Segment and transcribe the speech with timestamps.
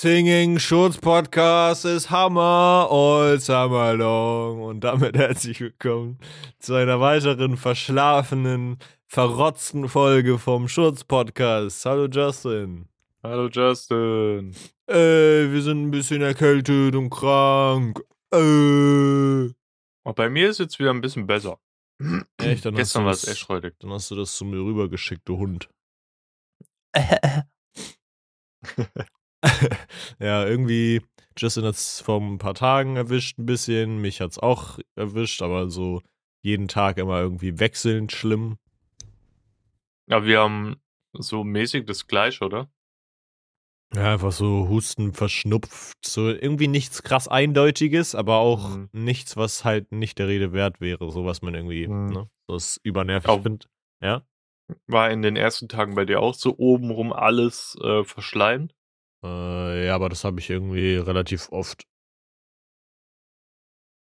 [0.00, 4.62] Singing Schutz Podcast ist Hammer, all summer long.
[4.62, 6.18] Und damit herzlich willkommen
[6.58, 11.84] zu einer weiteren verschlafenen, verrotzten Folge vom Schutz Podcast.
[11.84, 12.88] Hallo Justin.
[13.22, 14.54] Hallo Justin.
[14.86, 18.00] Äh, wir sind ein bisschen erkältet und krank.
[18.32, 18.38] Äh.
[18.38, 21.58] Und bei mir ist jetzt wieder ein bisschen besser.
[22.38, 23.74] Echt, dann Gestern war es echt räudig.
[23.80, 25.68] Dann hast du das zu mir rübergeschickt, du Hund.
[30.20, 31.02] ja, irgendwie,
[31.36, 35.42] Justin hat es vor ein paar Tagen erwischt ein bisschen, mich hat es auch erwischt,
[35.42, 36.02] aber so
[36.42, 38.56] jeden Tag immer irgendwie wechselnd schlimm.
[40.06, 40.80] Ja, wir haben
[41.12, 42.70] so mäßig das gleiche, oder?
[43.94, 48.88] Ja, einfach so Husten, verschnupft, so irgendwie nichts krass Eindeutiges, aber auch Mhm.
[48.92, 52.12] nichts, was halt nicht der Rede wert wäre, so was man irgendwie, Mhm.
[52.12, 53.68] ne, das übernervig findet.
[54.00, 54.22] Ja?
[54.86, 58.74] War in den ersten Tagen bei dir auch so obenrum alles äh, verschleimt?
[59.22, 61.82] Äh, ja, aber das habe ich irgendwie relativ oft.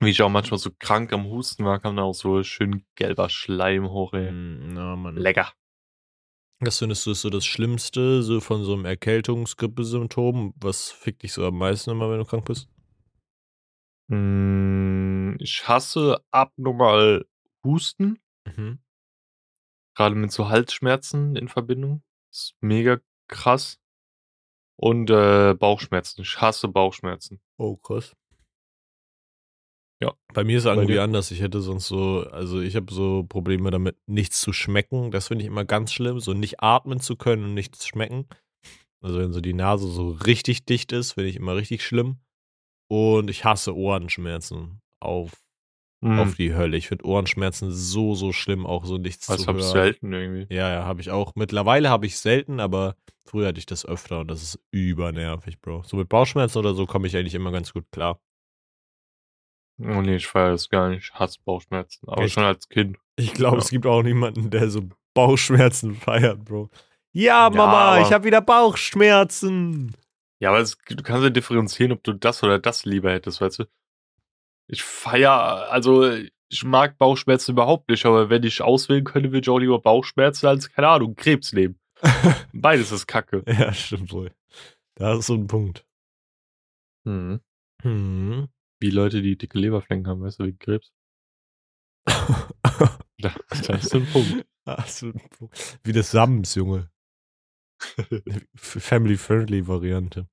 [0.01, 3.31] Wie ich auch manchmal so krank am Husten war, kam da auch so schön gelber
[3.31, 4.31] Schleim hoch, ey.
[4.33, 5.17] Mm, Na, Mann.
[5.17, 5.53] Lecker.
[6.61, 10.55] Was findest du ist so das Schlimmste, so von so einem Erkältungsgrippesymptom?
[10.57, 12.69] Was fickt dich so am meisten immer, wenn du krank bist?
[14.09, 17.25] Mm, Ich hasse abnormal
[17.65, 18.79] Husten, Mhm.
[19.97, 22.03] gerade mit so Halsschmerzen in Verbindung.
[22.31, 22.99] ist mega
[23.29, 23.79] krass.
[24.77, 26.23] Und äh, Bauchschmerzen.
[26.23, 27.41] Ich hasse Bauchschmerzen.
[27.59, 28.15] Oh, krass.
[30.03, 30.15] Ja.
[30.33, 31.31] Bei mir ist es irgendwie anders.
[31.31, 35.11] Ich hätte sonst so, also ich habe so Probleme damit, nichts zu schmecken.
[35.11, 36.21] Das finde ich immer ganz schlimm.
[36.21, 38.27] So nicht atmen zu können und nichts schmecken.
[39.03, 42.19] Also wenn so die Nase so richtig dicht ist, finde ich immer richtig schlimm.
[42.91, 44.81] Und ich hasse Ohrenschmerzen.
[45.01, 45.44] Auf,
[46.07, 46.77] Mm, auf die Hölle.
[46.77, 49.73] Ich finde Ohrenschmerzen so, so schlimm, auch so nichts das zu habe ich hören.
[49.75, 50.55] selten irgendwie.
[50.55, 51.33] Ja, ja, habe ich auch.
[51.35, 55.83] Mittlerweile habe ich selten, aber früher hatte ich das öfter und das ist übernervig, Bro.
[55.87, 58.21] So mit Bauchschmerzen oder so komme ich eigentlich immer ganz gut klar.
[59.81, 61.11] Oh nee, ich feiere das gar nicht.
[61.13, 62.09] Ich hasse Bauchschmerzen.
[62.09, 62.35] Aber Echt?
[62.35, 62.97] schon als Kind.
[63.17, 63.63] Ich glaube, Ja.
[63.63, 64.83] es gibt auch niemanden, der so
[65.15, 66.71] Bauchschmerzen feiert, Bro.
[67.13, 69.97] Ja, Ja, Mama, aber- ich habe wieder Bauchschmerzen.
[70.41, 73.61] Ja, aber es, du kannst ja differenzieren, ob du das oder das lieber hättest, weißt
[73.61, 73.65] du?
[74.67, 76.11] Ich feier, also
[76.49, 80.47] ich mag Bauchschmerzen überhaupt nicht, aber wenn ich auswählen könnte, würde ich auch lieber Bauchschmerzen
[80.47, 81.79] als, keine Ahnung, Krebs nehmen.
[82.53, 83.43] Beides ist Kacke.
[83.47, 84.33] ja, stimmt wohl.
[84.95, 85.87] Da ist so ein Punkt.
[87.05, 87.41] Mhm.
[87.83, 88.49] Hm.
[88.81, 90.93] Wie Leute, die dicke Leberflecken haben, weißt du, wegen Krebs.
[93.19, 94.45] Da, das ist ein Punkt.
[94.67, 95.79] Ach, so ein Punkt.
[95.83, 96.91] Wie das Sams, Junge.
[98.55, 100.29] Family-friendly Variante.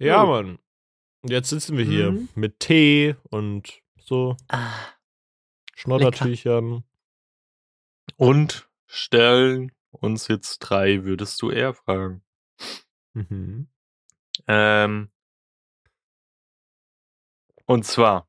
[0.00, 0.26] Ja, Jo.
[0.30, 0.58] Mann.
[1.24, 2.28] Und Jetzt sitzen wir hier Mhm.
[2.34, 4.36] mit Tee und so
[5.74, 6.84] Schnoddertüchern.
[8.18, 12.22] Und stellen uns jetzt drei, würdest du eher fragen.
[13.14, 13.68] Mhm.
[14.48, 15.10] Ähm,
[17.64, 18.28] und zwar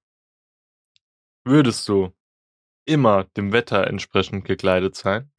[1.44, 2.13] würdest du
[2.85, 5.29] immer dem Wetter entsprechend gekleidet sein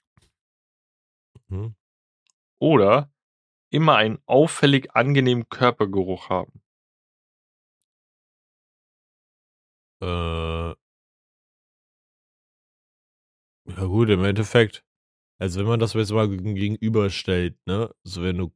[1.49, 1.75] Mhm.
[2.59, 3.11] oder
[3.71, 6.61] immer einen auffällig angenehmen Körpergeruch haben?
[10.01, 10.75] Äh.
[13.69, 14.85] Ja, gut, im Endeffekt.
[15.41, 17.91] Also, wenn man das jetzt mal geg- gegenüberstellt, ne?
[18.05, 18.53] Also, wenn du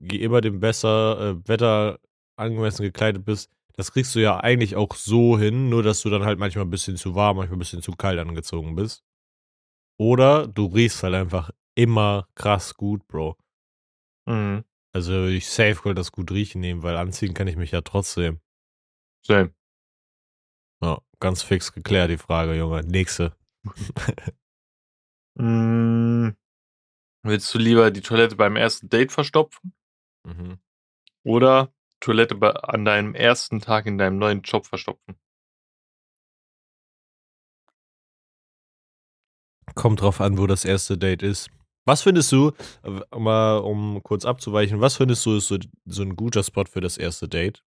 [0.00, 2.00] immer dem besser, äh, Wetter
[2.36, 6.24] angemessen gekleidet bist, das kriegst du ja eigentlich auch so hin, nur dass du dann
[6.24, 9.04] halt manchmal ein bisschen zu warm, manchmal ein bisschen zu kalt angezogen bist.
[9.98, 13.36] Oder du riechst halt einfach immer krass gut, Bro.
[14.28, 14.64] Mhm.
[14.94, 18.40] Also, ich safe Gold das gut riechen nehmen, weil anziehen kann ich mich ja trotzdem.
[19.26, 19.52] Same.
[20.82, 22.82] Ja, ganz fix geklärt, die Frage, Junge.
[22.82, 23.36] Nächste.
[25.38, 26.30] Mm,
[27.24, 29.74] willst du lieber die Toilette beim ersten Date verstopfen
[30.26, 30.58] Mhm.
[31.24, 35.16] oder Toilette bei, an deinem ersten Tag in deinem neuen Job verstopfen?
[39.74, 41.50] Kommt drauf an, wo das erste Date ist.
[41.84, 42.52] Was findest du,
[43.16, 46.98] mal um kurz abzuweichen, was findest du ist so, so ein guter Spot für das
[46.98, 47.62] erste Date?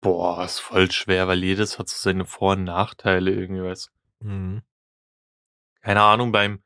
[0.00, 3.90] Boah, ist voll schwer, weil jedes hat so seine Vor- und Nachteile irgendwie, weißt
[4.20, 4.26] du.
[4.28, 4.62] Mhm.
[5.82, 6.62] keine Ahnung, beim,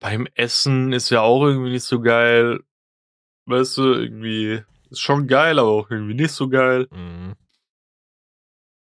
[0.00, 2.60] beim Essen ist ja auch irgendwie nicht so geil.
[3.46, 6.88] Weißt du, irgendwie ist schon geil, aber auch irgendwie nicht so geil.
[6.90, 7.34] Mhm.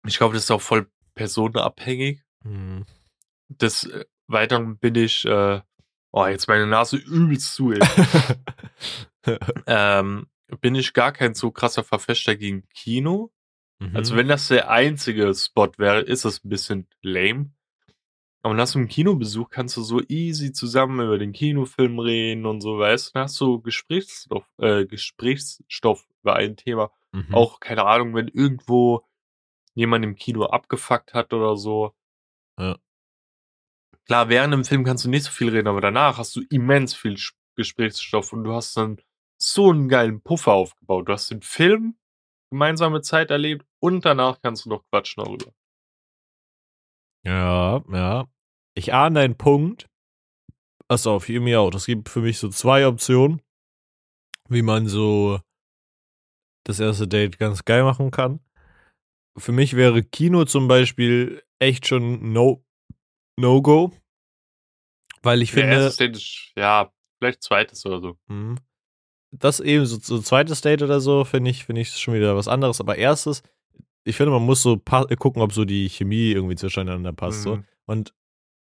[0.07, 2.23] Ich glaube, das ist auch voll personenabhängig.
[2.45, 2.85] Mhm.
[3.49, 5.61] Des äh, Weiteren bin ich, äh,
[6.13, 7.81] oh, jetzt meine Nase übelst zu, ey.
[9.67, 10.27] ähm,
[10.61, 13.33] bin ich gar kein so krasser Verfechter gegen Kino.
[13.79, 13.97] Mhm.
[13.97, 17.51] Also wenn das der einzige Spot wäre, ist das ein bisschen lame.
[18.45, 22.61] Aber nach so einem Kinobesuch kannst du so easy zusammen über den Kinofilm reden und
[22.61, 23.11] so, weißt du?
[23.15, 26.91] Dann hast du Gesprächsstoff, äh, Gesprächsstoff über ein Thema.
[27.13, 27.35] Mhm.
[27.35, 29.07] Auch, keine Ahnung, wenn irgendwo
[29.75, 31.95] jemand im Kino abgefuckt hat oder so.
[32.59, 32.77] Ja.
[34.07, 36.95] Klar, während dem Film kannst du nicht so viel reden, aber danach hast du immens
[36.95, 37.17] viel
[37.55, 39.01] Gesprächsstoff und du hast dann
[39.43, 41.09] so einen geilen Puffer aufgebaut.
[41.09, 41.99] Du hast den Film,
[42.51, 45.53] gemeinsame Zeit erlebt und danach kannst du noch quatschen darüber.
[47.25, 48.29] Ja, ja.
[48.75, 49.89] Ich ahne deinen Punkt.
[50.89, 51.71] Pass auf, mir auch.
[51.71, 53.43] Das gibt für mich so zwei Optionen,
[54.49, 55.41] wie man so
[56.65, 58.41] das erste Date ganz geil machen kann.
[59.37, 62.65] Für mich wäre Kino zum Beispiel echt schon no,
[63.37, 63.93] no go.
[65.23, 68.19] Weil ich Der finde, Date ist, ja, vielleicht zweites oder so.
[68.29, 68.59] Mhm.
[69.33, 72.49] Das eben, so, so zweites Date oder so, finde ich, finde ich schon wieder was
[72.49, 72.81] anderes.
[72.81, 73.43] Aber erstes,
[74.05, 77.43] ich finde, man muss so gucken, ob so die Chemie irgendwie zwischeneinander passt.
[77.43, 77.57] So.
[77.57, 77.65] Mhm.
[77.87, 78.15] Und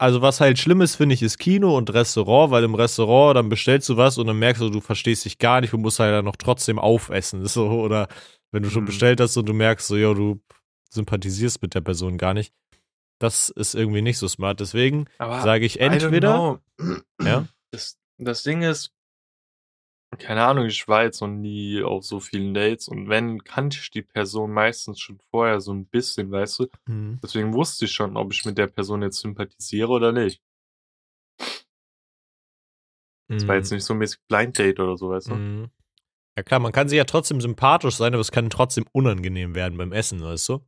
[0.00, 3.48] also was halt schlimm ist, finde ich, ist Kino und Restaurant, weil im Restaurant dann
[3.48, 6.12] bestellst du was und dann merkst du, du verstehst dich gar nicht und musst halt
[6.12, 7.44] dann noch trotzdem aufessen.
[7.48, 8.06] So, oder
[8.52, 8.86] wenn du schon Mhm.
[8.86, 10.40] bestellt hast und du merkst so, ja, du
[10.90, 12.52] sympathisierst mit der Person gar nicht.
[13.18, 14.60] Das ist irgendwie nicht so smart.
[14.60, 16.60] Deswegen sage ich entweder.
[17.20, 17.46] Ja?
[17.72, 18.92] Das, das Ding ist,
[20.16, 23.90] keine Ahnung, ich war jetzt noch nie auf so vielen Dates und wenn, kannte ich
[23.90, 26.66] die Person meistens schon vorher so ein bisschen, weißt du?
[26.86, 27.18] Mhm.
[27.22, 30.42] Deswegen wusste ich schon, ob ich mit der Person jetzt sympathisiere oder nicht.
[33.28, 35.34] Das war jetzt nicht so mäßig Blind Date oder so, weißt du?
[35.34, 35.70] Mhm.
[36.36, 39.76] Ja klar, man kann sich ja trotzdem sympathisch sein, aber es kann trotzdem unangenehm werden
[39.76, 40.60] beim Essen, weißt du?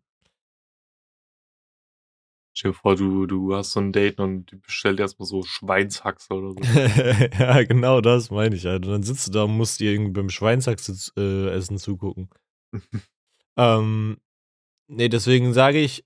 [2.60, 6.34] Stell dir vor, du, du hast so ein Date und die bestellt erstmal so Schweinshaxe
[6.34, 6.58] oder so.
[7.38, 8.84] ja, genau das meine ich halt.
[8.84, 12.28] Und dann sitzt du da und musst dir irgendwie beim Schweinshaxe äh, essen zugucken.
[13.56, 14.20] ähm,
[14.88, 16.04] nee, deswegen sage ich,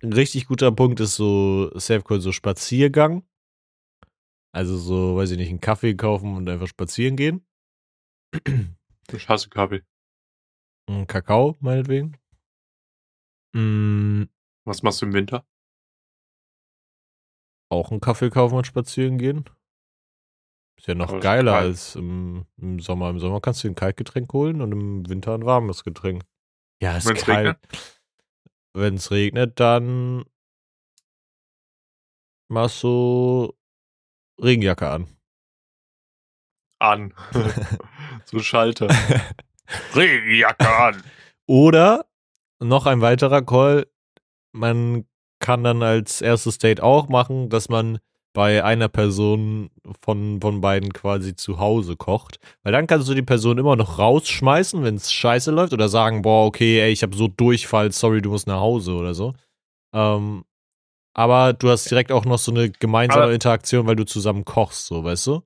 [0.00, 3.26] ein richtig guter Punkt ist so Self-Call, so Spaziergang.
[4.52, 7.44] Also so, weiß ich nicht, einen Kaffee kaufen und einfach spazieren gehen.
[9.12, 9.82] Ich hasse Kaffee.
[11.08, 12.16] Kakao, meinetwegen.
[13.54, 14.24] Mm,
[14.64, 15.44] Was machst du im Winter?
[17.68, 19.44] Auch einen Kaffee kaufen und spazieren gehen.
[20.78, 23.10] Ist ja noch Aber geiler als im, im Sommer.
[23.10, 26.24] Im Sommer kannst du ein Kaltgetränk holen und im Winter ein warmes Getränk.
[26.80, 27.58] Ja, ist Wenn's kalt.
[28.74, 30.24] Wenn es regnet, dann
[32.48, 33.54] machst du
[34.42, 35.08] Regenjacke an.
[36.78, 37.14] An.
[38.26, 38.88] so Schalter.
[39.94, 41.02] Regenjacke an.
[41.46, 42.06] Oder
[42.58, 43.86] noch ein weiterer Call,
[44.52, 45.06] man
[45.46, 47.98] kann dann als erstes Date auch machen, dass man
[48.32, 49.70] bei einer Person
[50.02, 52.40] von, von beiden quasi zu Hause kocht.
[52.64, 56.22] Weil dann kannst du die Person immer noch rausschmeißen, wenn es scheiße läuft, oder sagen,
[56.22, 59.34] boah, okay, ey, ich habe so Durchfall, sorry, du musst nach Hause oder so.
[59.94, 60.44] Ähm,
[61.14, 64.86] aber du hast direkt auch noch so eine gemeinsame Aber- Interaktion, weil du zusammen kochst,
[64.86, 65.42] so, weißt du?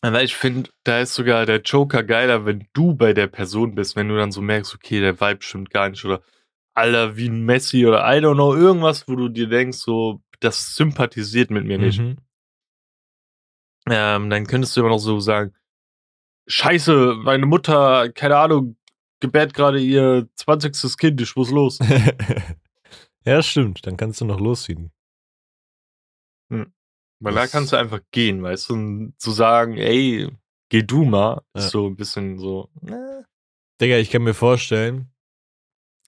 [0.00, 3.96] Aber ich finde, da ist sogar der Joker geiler, wenn du bei der Person bist,
[3.96, 6.20] wenn du dann so merkst, okay, der Vibe stimmt gar nicht oder
[6.74, 10.74] Alter, wie ein Messi oder I don't know, irgendwas, wo du dir denkst, so, das
[10.74, 12.00] sympathisiert mit mir nicht.
[12.00, 12.16] Mhm.
[13.88, 15.54] Ähm, dann könntest du immer noch so sagen,
[16.46, 18.76] Scheiße, meine Mutter, keine Ahnung,
[19.20, 20.96] gebärt gerade ihr 20.
[20.98, 21.78] Kind, ich muss los.
[23.24, 23.86] ja, stimmt.
[23.86, 24.90] Dann kannst du noch losziehen.
[26.50, 30.28] Weil da Das- kannst du einfach gehen, weißt du, und zu sagen, ey,
[30.68, 31.62] geh du mal, Ja.
[31.62, 33.22] ist so ein bisschen so, äh,
[33.80, 35.10] Digga, ich kann mir vorstellen,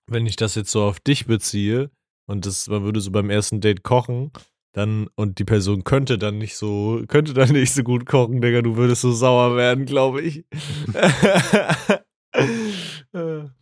[0.07, 1.91] wenn ich das jetzt so auf dich beziehe
[2.27, 4.31] und das, man würde so beim ersten Date kochen,
[4.73, 8.63] dann, und die Person könnte dann nicht so, könnte dann nicht so gut kochen, Digga,
[8.63, 10.45] du würdest so sauer werden, glaube ich.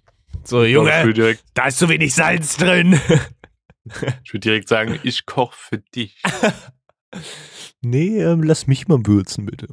[0.43, 2.99] so, Junge, würde direkt, da ist zu wenig Salz drin.
[4.25, 6.21] ich würd direkt sagen, ich koche für dich.
[7.81, 9.69] nee, ähm, lass mich mal würzen, bitte.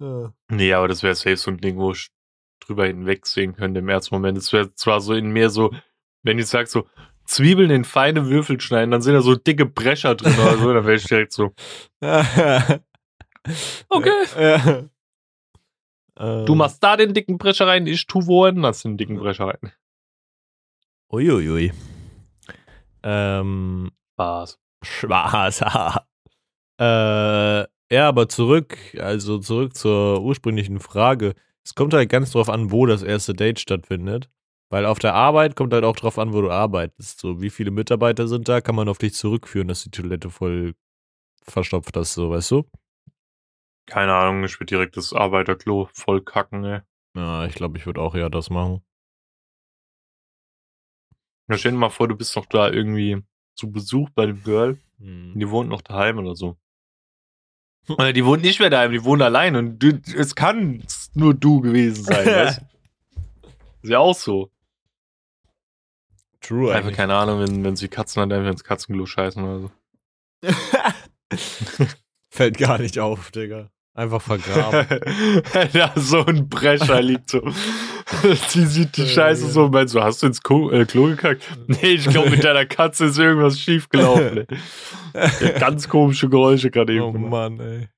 [0.00, 0.32] Ja.
[0.50, 2.08] Nee, aber das wäre safe so ein Ding, wo ich
[2.60, 4.38] drüber hinwegsehen könnte im ersten Moment.
[4.38, 5.72] Es wäre zwar so in mir so,
[6.22, 6.86] wenn ich sag so,
[7.24, 10.84] Zwiebeln in feine Würfel schneiden, dann sind da so dicke Brecher drin oder so, dann
[10.84, 11.52] wäre ich direkt so,
[13.88, 14.24] Okay.
[14.38, 14.84] Ja.
[16.44, 19.72] du machst da den dicken Brecher rein, ich tu woanders den dicken Brecher rein.
[21.12, 21.72] Uiuiui.
[23.02, 24.58] Ähm, Spaß.
[24.82, 25.60] Spaß.
[26.80, 31.34] äh, ja, aber zurück, also zurück zur ursprünglichen Frage.
[31.64, 34.30] Es kommt halt ganz drauf an, wo das erste Date stattfindet.
[34.70, 37.18] Weil auf der Arbeit kommt halt auch drauf an, wo du arbeitest.
[37.20, 40.74] So, wie viele Mitarbeiter sind da, kann man auf dich zurückführen, dass die Toilette voll
[41.42, 42.64] verstopft hast, so, weißt du?
[43.86, 46.80] Keine Ahnung, ich würde direkt das Arbeiterklo voll kacken, ey.
[47.16, 48.84] Ja, ich glaube, ich würde auch eher das machen.
[51.48, 53.20] Ja, stell dir mal vor, du bist noch da irgendwie
[53.56, 55.32] zu Besuch bei dem Girl Hm.
[55.34, 56.56] Die wohnt noch daheim oder so.
[57.98, 60.82] Oder die wohnt nicht mehr daheim, die wohnt allein und du, es kann
[61.14, 62.60] nur du gewesen sein, weißt?
[63.82, 64.50] Ist ja auch so.
[66.40, 66.96] True Einfach eigentlich.
[66.96, 69.70] keine Ahnung, wenn, wenn sie Katzen hat, einfach ins Katzenklo scheißen oder so.
[72.30, 73.70] Fällt gar nicht auf, Digga.
[73.94, 74.86] Einfach vergraben.
[75.72, 77.42] da so ein Brecher liegt so.
[78.48, 79.50] Sie sieht die Äh, Scheiße ja.
[79.50, 81.42] so und meint so, hast du ins Klo, äh, Klo gekackt?
[81.66, 84.46] Nee, ich glaube, mit deiner Katze ist irgendwas schiefgelaufen.
[85.14, 87.12] hat ganz komische Geräusche gerade eben oh.
[87.12, 87.88] Mann, ey.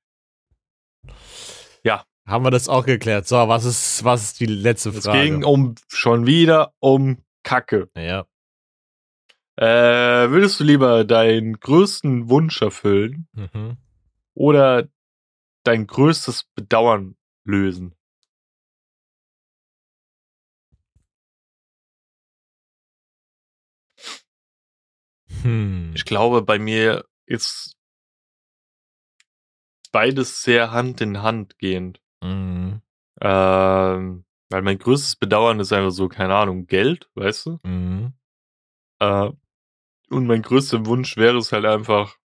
[1.83, 2.03] Ja.
[2.25, 3.27] Haben wir das auch geklärt.
[3.27, 5.19] So, was ist, was ist die letzte Es Frage?
[5.23, 7.89] ging um schon wieder um Kacke.
[7.97, 8.25] ja.
[9.55, 13.77] Äh, würdest du lieber deinen größten Wunsch erfüllen Mhm.
[14.33, 14.87] oder
[15.63, 17.15] dein größtes Bedauern
[17.45, 17.93] lösen?
[25.43, 25.91] Hm.
[25.95, 27.75] Ich glaube, bei mir ist
[29.91, 32.01] beides sehr Hand in Hand gehend.
[32.21, 32.81] Mhm.
[33.21, 37.59] Ähm, weil mein größtes Bedauern ist einfach so, keine Ahnung, Geld, weißt du?
[37.63, 38.13] Mhm.
[38.99, 39.29] Äh,
[40.09, 42.17] und mein größter Wunsch wäre es halt einfach,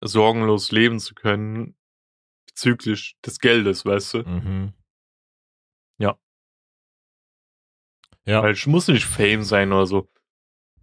[0.00, 1.76] sorgenlos leben zu können
[2.46, 4.18] bezüglich des Geldes, weißt du?
[4.22, 4.72] Mhm.
[5.98, 6.18] Ja.
[8.24, 8.42] Ja.
[8.42, 10.08] Weil ich muss nicht Fame sein oder so.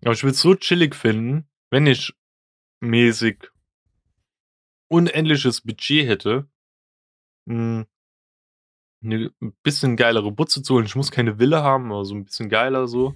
[0.05, 2.13] Aber ich würde es so chillig finden, wenn ich
[2.79, 3.49] mäßig
[4.87, 6.47] unendliches Budget hätte,
[7.45, 7.85] mh,
[9.03, 10.85] eine ein bisschen geilere Butze zu holen.
[10.85, 13.15] Ich muss keine Villa haben, aber so ein bisschen geiler so.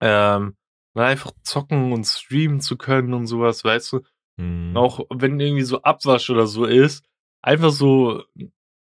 [0.00, 0.56] Ähm,
[0.94, 4.00] einfach zocken und streamen zu können und sowas, weißt du?
[4.36, 4.76] Mhm.
[4.76, 7.04] Auch wenn irgendwie so Abwasch oder so ist,
[7.42, 8.22] einfach so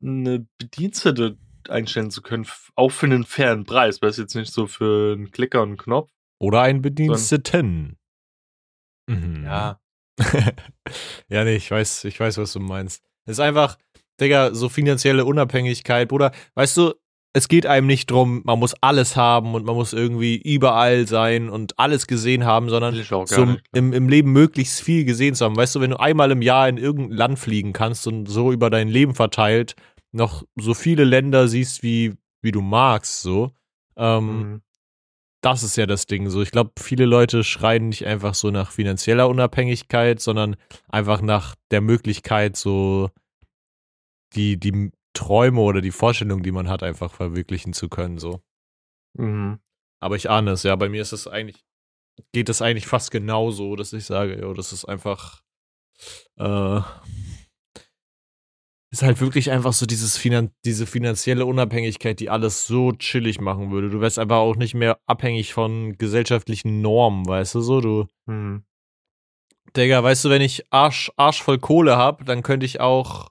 [0.00, 1.36] eine Bedienstete
[1.68, 5.32] einstellen zu können, auch für einen fairen Preis, weil es jetzt nicht so für einen
[5.32, 6.12] Klicker und einen Knopf.
[6.38, 7.98] Oder ein Bediensteten.
[9.08, 9.44] Mhm.
[9.44, 9.80] Ja.
[11.28, 13.02] ja, nee, ich weiß, ich weiß, was du meinst.
[13.24, 13.78] Es ist einfach,
[14.20, 16.32] Digga, so finanzielle Unabhängigkeit, Bruder.
[16.54, 16.94] Weißt du,
[17.34, 21.50] es geht einem nicht drum, man muss alles haben und man muss irgendwie überall sein
[21.50, 22.94] und alles gesehen haben, sondern
[23.26, 23.64] so nicht.
[23.74, 25.56] im, im Leben möglichst viel gesehen zu haben.
[25.56, 28.70] Weißt du, wenn du einmal im Jahr in irgendein Land fliegen kannst und so über
[28.70, 29.76] dein Leben verteilt
[30.10, 33.52] noch so viele Länder siehst, wie, wie du magst, so,
[33.96, 34.62] ähm, Mhm.
[35.40, 36.28] Das ist ja das Ding.
[36.30, 40.56] So, ich glaube, viele Leute schreien nicht einfach so nach finanzieller Unabhängigkeit, sondern
[40.88, 43.10] einfach nach der Möglichkeit, so
[44.34, 48.18] die, die Träume oder die Vorstellungen, die man hat, einfach verwirklichen zu können.
[48.18, 48.40] So.
[49.14, 49.58] Mhm.
[50.00, 51.64] Aber ich ahne es, ja, bei mir ist es eigentlich,
[52.32, 55.42] geht es eigentlich fast genauso, dass ich sage, jo, das ist einfach,
[56.36, 56.80] äh,
[58.90, 63.70] ist halt wirklich einfach so dieses Finan diese finanzielle Unabhängigkeit, die alles so chillig machen
[63.70, 63.90] würde.
[63.90, 67.80] Du wärst einfach auch nicht mehr abhängig von gesellschaftlichen Normen, weißt du so?
[67.80, 68.64] Du, Mhm.
[69.76, 73.28] Digga, weißt du, wenn ich Arsch, Arsch voll Kohle hab, dann könnte ich auch,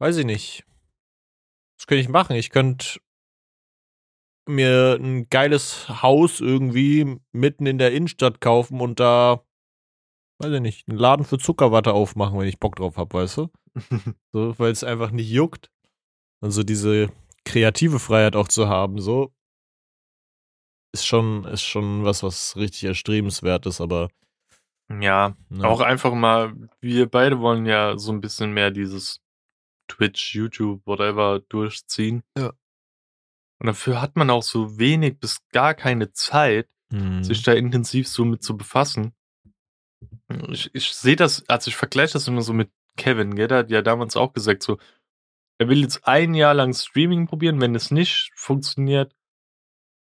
[0.00, 0.64] weiß ich nicht,
[1.78, 2.34] was könnte ich machen?
[2.34, 2.98] Ich könnte
[4.48, 9.44] mir ein geiles Haus irgendwie mitten in der Innenstadt kaufen und da,
[10.38, 13.48] weiß ich nicht, einen Laden für Zuckerwatte aufmachen, wenn ich Bock drauf hab, weißt du?
[14.32, 15.70] So, weil es einfach nicht juckt.
[16.40, 17.10] Und so diese
[17.44, 19.32] kreative Freiheit auch zu haben, so,
[20.94, 24.10] ist schon, ist schon was, was richtig erstrebenswert ist, aber
[24.90, 25.66] ja, ne.
[25.66, 29.20] auch einfach mal, wir beide wollen ja so ein bisschen mehr dieses
[29.90, 32.22] Twitch, YouTube, whatever durchziehen.
[32.36, 32.52] Ja.
[33.60, 37.22] Und dafür hat man auch so wenig bis gar keine Zeit, Mhm.
[37.22, 39.12] sich da intensiv so mit zu befassen.
[40.48, 43.48] Ich, ich sehe das, also ich vergleiche das immer so mit Kevin, gell?
[43.48, 44.76] Der hat ja damals auch gesagt, so,
[45.58, 49.14] er will jetzt ein Jahr lang Streaming probieren, wenn es nicht funktioniert,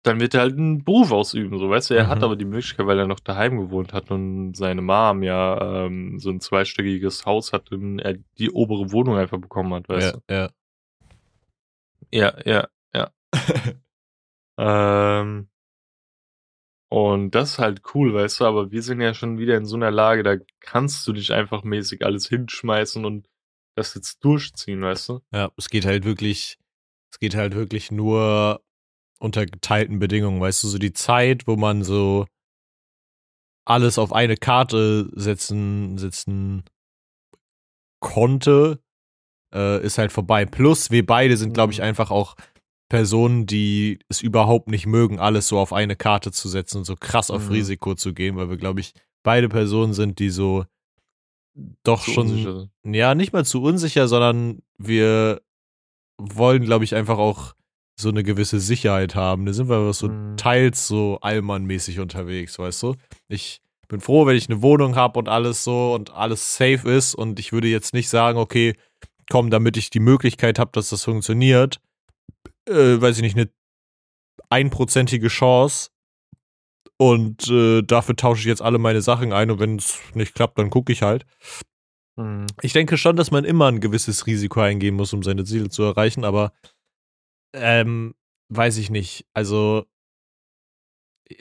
[0.03, 1.95] dann wird er halt einen Beruf ausüben, so, weißt du?
[1.95, 2.25] Er hat Mhm.
[2.25, 6.31] aber die Möglichkeit, weil er noch daheim gewohnt hat und seine Mom ja ähm, so
[6.31, 10.49] ein zweistöckiges Haus hat und er die obere Wohnung einfach bekommen hat, weißt ja, ja.
[10.49, 10.55] du?
[12.13, 13.11] Ja, ja, ja.
[15.21, 15.49] ähm,
[16.91, 19.77] und das ist halt cool, weißt du, aber wir sind ja schon wieder in so
[19.77, 23.29] einer Lage, da kannst du nicht einfach mäßig alles hinschmeißen und
[23.77, 25.21] das jetzt durchziehen, weißt du?
[25.33, 26.59] Ja, es geht halt wirklich,
[27.13, 28.61] es geht halt wirklich nur
[29.21, 32.27] unter geteilten Bedingungen, weißt du, so die Zeit, wo man so
[33.65, 36.65] alles auf eine Karte setzen, setzen
[38.01, 38.83] konnte,
[39.55, 40.45] äh, ist halt vorbei.
[40.45, 41.85] Plus, wir beide sind, glaube ich, Mhm.
[41.85, 42.35] einfach auch
[42.91, 46.97] Personen, die es überhaupt nicht mögen, alles so auf eine Karte zu setzen und so
[46.97, 47.53] krass auf Mhm.
[47.53, 48.93] Risiko zu gehen, weil wir, glaube ich,
[49.23, 50.67] beide Personen sind, die so
[51.83, 55.41] doch So schon unsicher ja, nicht mal zu unsicher, sondern wir
[56.19, 57.55] wollen, glaube ich, einfach auch
[57.99, 59.47] so eine gewisse Sicherheit haben.
[59.47, 60.37] Da sind wir aber so Mhm.
[60.37, 62.95] teils so Allmann-mäßig unterwegs, weißt du?
[63.29, 67.15] Ich bin froh, wenn ich eine Wohnung habe und alles so und alles safe ist
[67.15, 68.75] und ich würde jetzt nicht sagen, okay,
[69.31, 71.79] komm, damit ich die Möglichkeit habe, dass das funktioniert,
[72.69, 73.51] äh, weiß ich nicht, eine
[74.49, 75.91] einprozentige Chance
[76.97, 80.59] und äh, dafür tausche ich jetzt alle meine Sachen ein und wenn es nicht klappt,
[80.59, 81.25] dann gucke ich halt.
[82.17, 82.47] Mhm.
[82.63, 85.83] Ich denke schon, dass man immer ein gewisses Risiko eingehen muss, um seine Ziele zu
[85.83, 86.53] erreichen, aber
[87.55, 88.15] ähm,
[88.49, 89.27] weiß ich nicht.
[89.33, 89.87] Also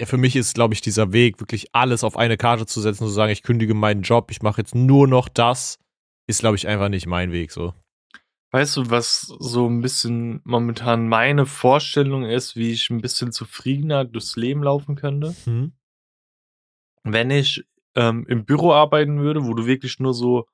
[0.04, 3.12] für mich ist, glaube ich, dieser Weg, wirklich alles auf eine Karte zu setzen zu
[3.12, 5.80] sagen, ich kündige meinen Job, ich mache jetzt nur noch das,
[6.28, 7.74] ist, glaube ich, einfach nicht mein Weg so.
[8.52, 14.06] Weißt du, was so ein bisschen momentan meine Vorstellung ist, wie ich ein bisschen zufriedener
[14.06, 15.36] durchs Leben laufen könnte?
[15.46, 15.74] Hm?
[17.04, 17.64] Wenn ich
[17.96, 20.48] ähm, im Büro arbeiten würde, wo du wirklich nur so,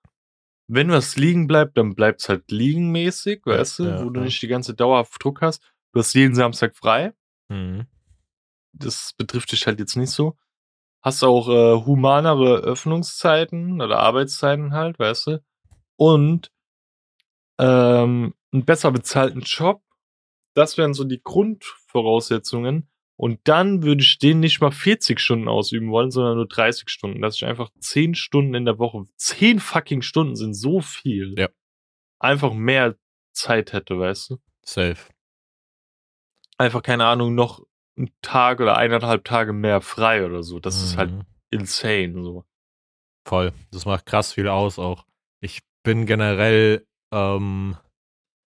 [0.67, 4.19] wenn was liegen bleibt, dann bleibt es halt liegenmäßig, Ja, weißt du, ja, wo du
[4.19, 4.25] ja.
[4.25, 5.63] nicht die ganze Dauer auf Druck hast.
[5.93, 7.13] Du hast jeden Samstag frei.
[7.49, 7.85] Mhm.
[8.73, 10.35] das betrifft dich halt jetzt nicht so.
[11.01, 15.43] Hast auch äh, humanere Öffnungszeiten oder Arbeitszeiten halt, weißt du?
[15.95, 16.51] Und
[17.59, 19.81] ähm, einen besser bezahlten Job.
[20.55, 22.89] Das wären so die Grundvoraussetzungen.
[23.17, 27.21] Und dann würde ich den nicht mal 40 Stunden ausüben wollen, sondern nur 30 Stunden.
[27.21, 31.33] Dass ich einfach 10 Stunden in der Woche, 10 fucking Stunden sind so viel.
[31.37, 31.47] Ja.
[32.19, 32.97] Einfach mehr
[33.33, 34.37] Zeit hätte, weißt du?
[34.63, 34.97] Safe.
[36.57, 37.65] Einfach, keine Ahnung, noch
[37.97, 40.59] einen Tag oder eineinhalb Tage mehr frei oder so.
[40.59, 41.21] Das ist halt Mhm.
[41.51, 42.45] insane, so.
[43.25, 43.53] Voll.
[43.71, 45.05] Das macht krass viel aus auch.
[45.41, 47.77] Ich bin generell ähm,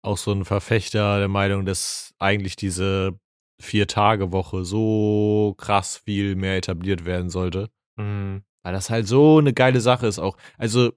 [0.02, 3.18] auch so ein Verfechter der Meinung, dass eigentlich diese
[3.60, 7.68] Vier-Tage-Woche so krass viel mehr etabliert werden sollte.
[7.96, 8.42] Mhm.
[8.62, 10.36] Weil das halt so eine geile Sache ist auch.
[10.56, 10.92] Also,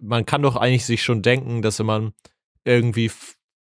[0.00, 2.12] man kann doch eigentlich sich schon denken, dass wenn man
[2.64, 3.10] irgendwie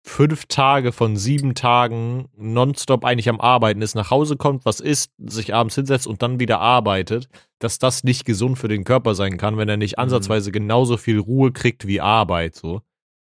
[0.06, 5.12] fünf Tage von sieben Tagen nonstop eigentlich am Arbeiten ist, nach Hause kommt, was isst,
[5.18, 9.38] sich abends hinsetzt und dann wieder arbeitet, dass das nicht gesund für den Körper sein
[9.38, 10.02] kann, wenn er nicht Mhm.
[10.02, 12.82] ansatzweise genauso viel Ruhe kriegt wie Arbeit, so.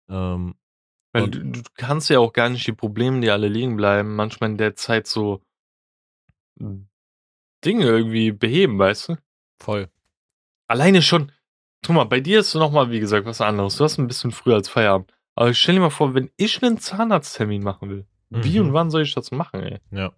[0.08, 0.54] Ähm,
[1.12, 4.50] Weil du, du kannst ja auch gar nicht die Probleme, die alle liegen bleiben, manchmal
[4.50, 5.42] in der Zeit so
[7.64, 9.16] Dinge irgendwie beheben, weißt du?
[9.60, 9.88] voll.
[10.68, 11.32] Alleine schon,
[11.84, 13.76] guck mal, bei dir ist nochmal, wie gesagt, was anderes.
[13.76, 15.12] Du hast ein bisschen früher als Feierabend.
[15.34, 18.66] Aber stell dir mal vor, wenn ich einen Zahnarzttermin machen will, wie Mhm.
[18.66, 19.78] und wann soll ich das machen, ey?
[19.90, 20.12] Ja.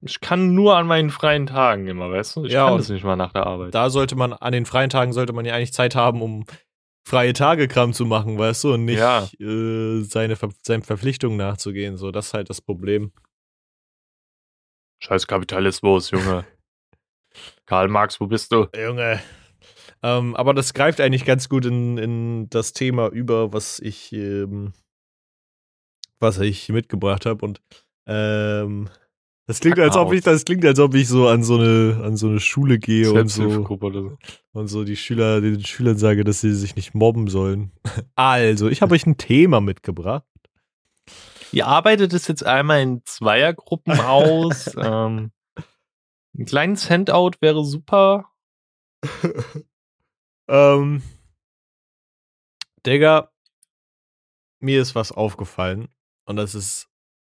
[0.00, 2.44] Ich kann nur an meinen freien Tagen immer, weißt du?
[2.44, 3.74] Ich Ja, kann das nicht mal nach der Arbeit.
[3.74, 6.44] Da sollte man, an den freien Tagen sollte man ja eigentlich Zeit haben, um
[7.06, 9.28] freie Tage Kram zu machen, weißt du, und nicht Ja.
[9.40, 11.96] äh, seine Ver seinen Verpflichtungen nachzugehen.
[11.96, 13.12] So, das ist halt das Problem.
[15.02, 16.44] Scheiß Kapitalismus, Junge.
[17.66, 18.66] Karl Marx, wo bist du?
[18.76, 19.20] Junge.
[20.02, 24.72] Ähm, aber das greift eigentlich ganz gut in, in das Thema über, was ich, ähm,
[26.20, 27.44] was ich mitgebracht habe.
[27.44, 27.60] Und
[28.06, 28.88] ähm,
[29.48, 32.16] das klingt, als ob ich, das klingt, als ob ich so an so eine, an
[32.16, 34.18] so eine Schule gehe und so, so.
[34.52, 37.72] und so die Schüler, den Schülern sage, dass sie sich nicht mobben sollen.
[38.14, 40.26] Also, ich habe euch ein Thema mitgebracht.
[41.50, 44.70] Ihr arbeitet es jetzt einmal in Zweiergruppen aus.
[44.76, 45.32] ähm,
[46.36, 48.30] ein kleines Handout wäre super.
[50.50, 51.02] Ähm,
[52.86, 53.30] Digga,
[54.60, 55.88] mir ist was aufgefallen
[56.24, 56.88] und das ist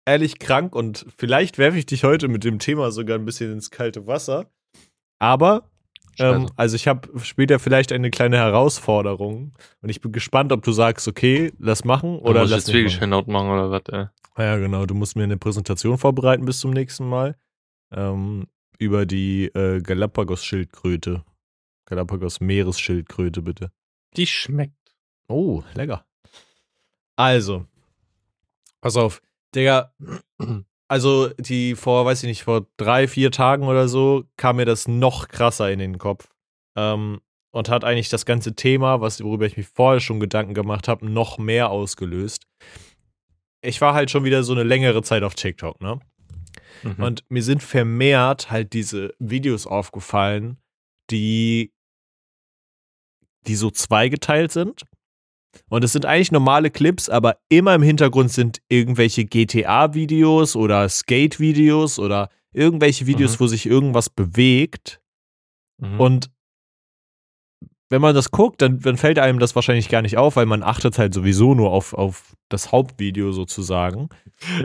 [0.09, 3.69] ehrlich krank und vielleicht werfe ich dich heute mit dem Thema sogar ein bisschen ins
[3.69, 4.49] kalte Wasser.
[5.19, 5.69] Aber,
[6.17, 10.71] ähm, also ich habe später vielleicht eine kleine Herausforderung und ich bin gespannt, ob du
[10.71, 13.13] sagst, okay, lass machen oder lass jetzt wirklich nicht machen.
[13.13, 14.07] Handout machen oder was, ey?
[14.43, 17.35] Ja, genau, du musst mir eine Präsentation vorbereiten bis zum nächsten Mal
[17.91, 21.23] ähm, über die äh, Galapagos-Schildkröte.
[21.85, 23.71] Galapagos-Meeresschildkröte, bitte.
[24.15, 24.73] Die schmeckt.
[25.27, 26.05] Oh, lecker.
[27.15, 27.65] Also,
[28.81, 29.21] pass auf,
[29.55, 29.93] Digga.
[30.87, 34.87] Also, die vor, weiß ich nicht, vor drei, vier Tagen oder so kam mir das
[34.87, 36.29] noch krasser in den Kopf.
[36.75, 40.87] Ähm, und hat eigentlich das ganze Thema, was, worüber ich mich vorher schon Gedanken gemacht
[40.87, 42.47] habe, noch mehr ausgelöst.
[43.61, 45.99] Ich war halt schon wieder so eine längere Zeit auf TikTok, ne?
[46.83, 47.03] Mhm.
[47.03, 50.57] Und mir sind vermehrt halt diese Videos aufgefallen,
[51.09, 51.73] die,
[53.47, 54.83] die so zweigeteilt sind.
[55.69, 61.99] Und es sind eigentlich normale Clips, aber immer im Hintergrund sind irgendwelche GTA-Videos oder Skate-Videos
[61.99, 63.39] oder irgendwelche Videos, Mhm.
[63.39, 65.01] wo sich irgendwas bewegt.
[65.81, 65.99] Mhm.
[65.99, 66.31] Und
[67.89, 70.61] wenn man das guckt, dann, dann fällt einem das wahrscheinlich gar nicht auf, weil man
[70.63, 74.09] achtet halt sowieso nur auf, auf das Hauptvideo sozusagen.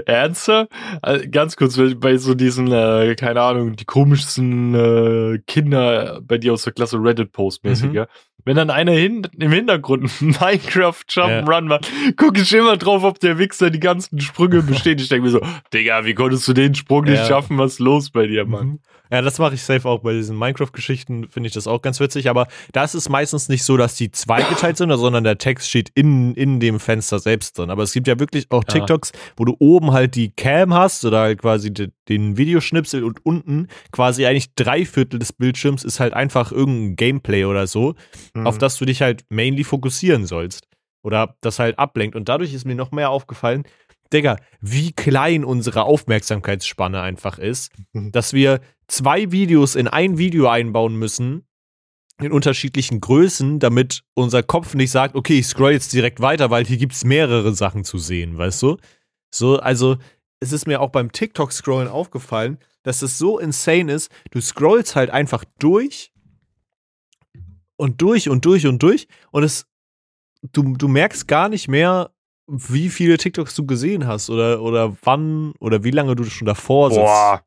[0.07, 0.69] Ernster?
[1.03, 6.53] Also ganz kurz, bei so diesen, äh, keine Ahnung, die komischsten äh, Kinder bei dir
[6.53, 7.95] aus der Klasse Reddit-Post-mäßig, Mhm.
[7.95, 8.07] ja?
[8.47, 13.39] Wenn dann einer hin, im Hintergrund Minecraft Jump'n'Run macht, gucke ich immer drauf, ob der
[13.39, 15.01] Wichser die ganzen Sprünge besteht.
[15.01, 15.41] Ich denke mir so,
[15.73, 17.25] Digga, wie konntest du den Sprung nicht Ja.
[17.27, 17.57] schaffen?
[17.57, 18.67] Was ist los bei dir, Mann?
[18.67, 18.79] Mhm.
[19.11, 22.29] Ja, das mache ich safe auch bei diesen Minecraft-Geschichten, finde ich das auch ganz witzig,
[22.29, 25.91] aber da ist es meistens nicht so, dass die zweigeteilt sind, sondern der Text steht
[25.95, 27.71] in, in dem Fenster selbst drin.
[27.75, 28.73] Aber es gibt ja wirklich auch Ja.
[28.75, 33.25] TikToks, wo du oben halt die Cam hast oder halt quasi de, den Videoschnipsel und
[33.27, 37.95] unten quasi eigentlich drei Viertel des Bildschirms ist halt einfach irgendein Gameplay oder so,
[38.35, 38.47] Mhm.
[38.47, 40.67] auf das du dich halt mainly fokussieren sollst.
[41.03, 42.17] Oder das halt ablenkt.
[42.17, 43.65] Und dadurch ist mir noch mehr aufgefallen,
[44.13, 48.13] Digga, wie klein unsere Aufmerksamkeitsspanne einfach ist, Mhm.
[48.13, 51.47] dass wir zwei Videos in ein Video einbauen müssen,
[52.21, 56.65] in unterschiedlichen Größen, damit unser Kopf nicht sagt, okay, ich scroll jetzt direkt weiter, weil
[56.65, 58.77] hier gibt's mehrere Sachen zu sehen, weißt du?
[59.31, 59.97] So, also,
[60.41, 65.11] es ist mir auch beim TikTok-Scrollen aufgefallen, dass es so insane ist, du scrollst halt
[65.11, 66.13] einfach durch
[67.77, 69.67] und durch und durch und durch und es,
[70.53, 72.11] du, du merkst gar nicht mehr,
[72.47, 76.91] wie viele TikToks du gesehen hast oder, oder wann oder wie lange du schon davor
[76.91, 77.01] sitzt.
[77.01, 77.43] Boah.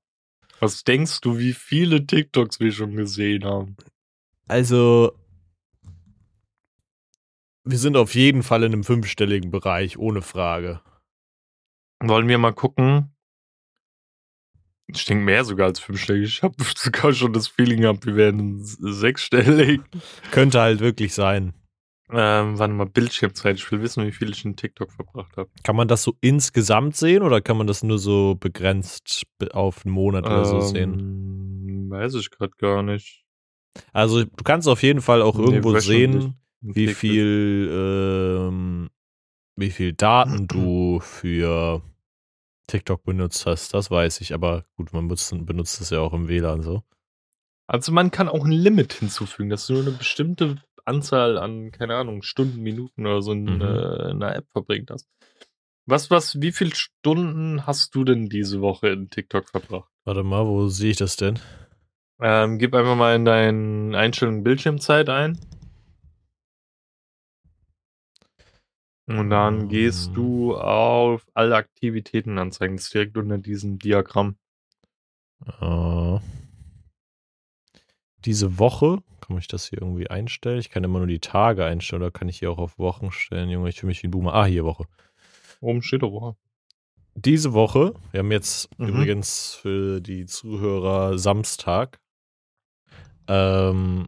[0.59, 3.77] Was denkst du, wie viele TikToks wir schon gesehen haben?
[4.47, 5.11] Also,
[7.65, 10.81] wir sind auf jeden Fall in einem fünfstelligen Bereich, ohne Frage.
[12.01, 13.13] Wollen wir mal gucken?
[14.89, 16.23] Ich denke mehr sogar als fünfstellig.
[16.37, 19.81] Ich habe sogar schon das Feeling gehabt, wir werden sechsstellig.
[20.31, 21.53] Könnte halt wirklich sein.
[22.09, 23.57] Ähm, warte mal, Bildschirmzeit.
[23.57, 25.49] Ich will wissen, wie viel ich in TikTok verbracht habe.
[25.63, 29.85] Kann man das so insgesamt sehen oder kann man das nur so begrenzt be- auf
[29.85, 30.99] einen Monat oder so sehen?
[31.01, 33.25] Ähm, Weiß ich gerade gar nicht.
[33.93, 35.85] Also, du kannst auf jeden Fall auch Nee, irgendwo wöchentlich.
[36.23, 38.89] sehen, wie viel, ähm,
[39.55, 41.81] wie viel Daten du für
[42.67, 43.73] TikTok benutzt hast.
[43.73, 46.83] Das weiß ich, aber gut, man benutzt, benutzt das ja auch im WLAN so.
[47.67, 51.95] Also man kann auch ein Limit hinzufügen, dass du nur eine bestimmte Anzahl an, keine
[51.95, 53.61] Ahnung, Stunden, Minuten oder so in, Mhm.
[53.61, 55.07] äh, in einer App verbringt hast.
[55.85, 59.89] Was, was, wie viele Stunden hast du denn diese Woche in TikTok verbracht?
[60.05, 61.39] Warte mal, wo sehe ich das denn?
[62.19, 65.39] Ähm, gib einfach mal in deinen Einstellungen Bildschirmzeit ein.
[69.05, 70.13] Und dann gehst Ähm.
[70.15, 72.75] du auf alle Aktivitäten anzeigen.
[72.75, 74.35] Das ist direkt unter diesem Diagramm.
[75.61, 76.19] Äh,
[78.25, 80.59] diese Woche, kann ich das hier irgendwie einstellen?
[80.59, 83.49] Ich kann immer nur die Tage einstellen oder kann ich hier auch auf Wochen stellen?
[83.49, 84.33] Junge, ich fühle mich wie ein Boomer.
[84.33, 84.85] Ah, hier Woche.
[85.61, 86.35] Oben steht doch Woche.
[87.15, 88.87] Diese Woche, wir haben jetzt Mhm.
[88.89, 91.99] übrigens für die Zuhörer Samstag.
[93.27, 94.07] Ähm,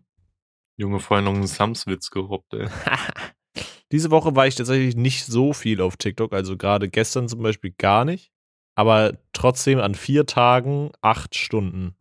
[0.77, 2.67] Junge, vorhin noch einen Samswitz gerobbt, ey.
[3.91, 7.73] diese Woche war ich tatsächlich nicht so viel auf TikTok, also gerade gestern zum Beispiel
[7.77, 8.31] gar nicht.
[8.75, 11.95] Aber trotzdem an vier Tagen acht Stunden.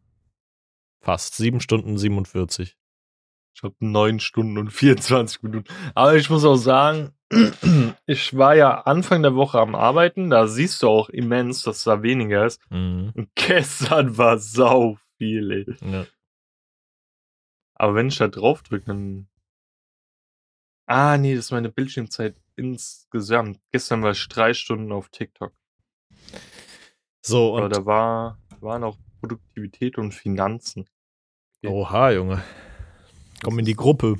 [1.00, 1.36] Fast.
[1.36, 2.76] Sieben Stunden 47.
[3.54, 5.66] Ich habe neun Stunden und 24 Minuten.
[5.96, 7.10] Aber ich muss auch sagen,
[8.06, 10.30] ich war ja Anfang der Woche am Arbeiten.
[10.30, 12.60] Da siehst du auch immens, dass da weniger ist.
[12.70, 13.10] Mhm.
[13.16, 15.90] Und gestern war sau viel, ey.
[15.90, 16.06] Ja.
[17.78, 19.28] Aber wenn ich da drauf drücke, dann.
[20.86, 23.60] Ah, nee, das ist meine Bildschirmzeit insgesamt.
[23.70, 25.52] Gestern war ich drei Stunden auf TikTok.
[27.24, 30.88] So, Aber und da war, waren auch Produktivität und Finanzen.
[31.64, 32.42] Oha, Junge.
[33.42, 34.16] Komm in die Gruppe.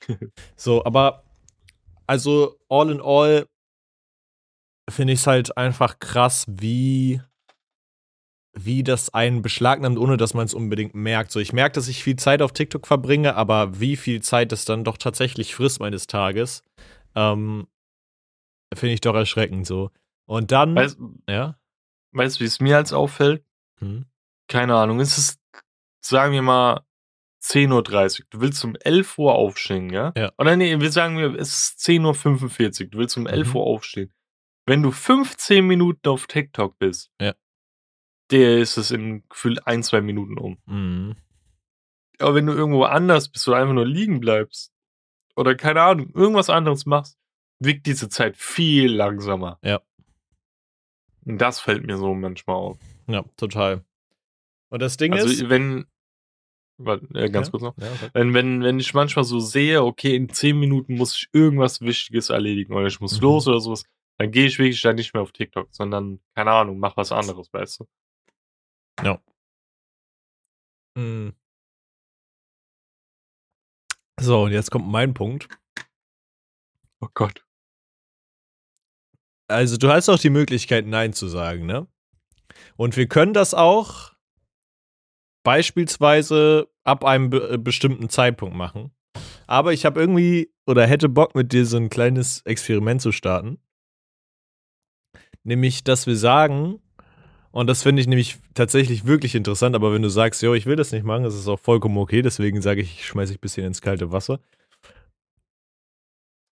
[0.56, 1.24] so, aber
[2.06, 3.46] also all in all
[4.88, 7.20] finde ich es halt einfach krass, wie
[8.58, 11.30] wie das einen beschlagnahmt, ohne dass man es unbedingt merkt.
[11.30, 14.64] So, ich merke, dass ich viel Zeit auf TikTok verbringe, aber wie viel Zeit das
[14.64, 16.62] dann doch tatsächlich frisst meines Tages,
[17.14, 17.66] ähm,
[18.74, 19.90] finde ich doch erschreckend so.
[20.26, 21.58] Und dann, Weißt ja,
[22.12, 23.44] weißt du, wie es mir als auffällt?
[23.80, 24.06] hm,
[24.48, 25.38] keine Ahnung, es ist,
[26.00, 26.80] sagen wir mal,
[27.44, 28.26] 10.30 Uhr.
[28.30, 30.12] Du willst um 11 Uhr aufstehen, ja?
[30.16, 30.32] Ja.
[30.38, 32.86] Oder nee, wir sagen, wir, es ist 10.45 Uhr.
[32.90, 33.56] Du willst um 11 Mhm.
[33.56, 34.12] Uhr aufstehen.
[34.66, 37.34] Wenn du 15 Minuten auf TikTok bist, Ja.
[38.30, 40.58] Der ist es in gefühlt ein, zwei Minuten um.
[40.66, 41.16] mhm.
[42.18, 44.72] Aber wenn du irgendwo anders bist oder einfach nur liegen bleibst
[45.36, 47.18] oder keine Ahnung, irgendwas anderes machst,
[47.58, 49.58] wirkt diese Zeit viel langsamer.
[49.62, 49.82] Ja.
[51.26, 52.78] Und das fällt mir so manchmal auf.
[53.06, 53.84] ja, total.
[54.70, 55.84] Und das Ding Also ist, wenn,
[56.78, 57.50] warte, äh, ganz Ja.
[57.50, 57.76] kurz noch.
[57.78, 58.14] ja, sag.
[58.14, 62.30] Wenn, wenn, wenn ich manchmal so sehe, okay, in 10 Minuten muss ich irgendwas Wichtiges
[62.30, 63.22] erledigen oder ich muss Mhm.
[63.24, 63.84] los oder sowas,
[64.18, 67.52] dann gehe ich wirklich dann nicht mehr auf TikTok, sondern, keine Ahnung, mach was anderes,
[67.52, 67.86] weißt du?
[70.96, 71.30] Mm.
[74.18, 75.48] So, und jetzt kommt mein Punkt.
[77.00, 77.44] Oh Gott.
[79.48, 81.86] Also du hast auch die Möglichkeit, Nein zu sagen, ne?
[82.76, 84.14] Und wir können das auch
[85.44, 88.90] beispielsweise ab einem be äh, bestimmten Zeitpunkt machen.
[89.46, 93.58] Aber ich habe irgendwie oder hätte Bock mit dir so ein kleines Experiment zu starten.
[95.44, 96.80] Nämlich, dass wir sagen,
[97.56, 100.76] und das finde ich nämlich tatsächlich wirklich interessant, aber wenn du sagst, jo, ich will
[100.76, 103.40] das nicht machen, das ist auch vollkommen okay, deswegen sage ich, ich schmeiße dich ein
[103.40, 104.40] bisschen ins kalte Wasser.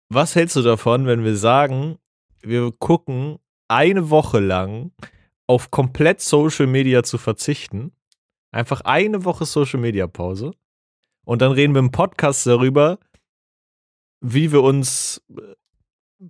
[0.08, 1.98] Was hältst du davon, wenn wir sagen,
[2.40, 4.92] wir gucken eine Woche lang
[5.48, 7.90] auf komplett Social Media zu verzichten?
[8.52, 10.52] Einfach eine Woche Social Media Pause.
[11.24, 13.00] Und dann reden wir im Podcast darüber,
[14.20, 15.20] wie wir uns,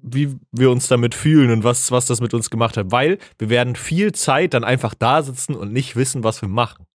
[0.00, 2.90] wie wir uns damit fühlen und was, was das mit uns gemacht hat.
[2.90, 6.86] Weil wir werden viel Zeit dann einfach da sitzen und nicht wissen, was wir machen.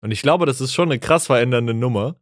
[0.00, 2.16] Und ich glaube, das ist schon eine krass verändernde Nummer.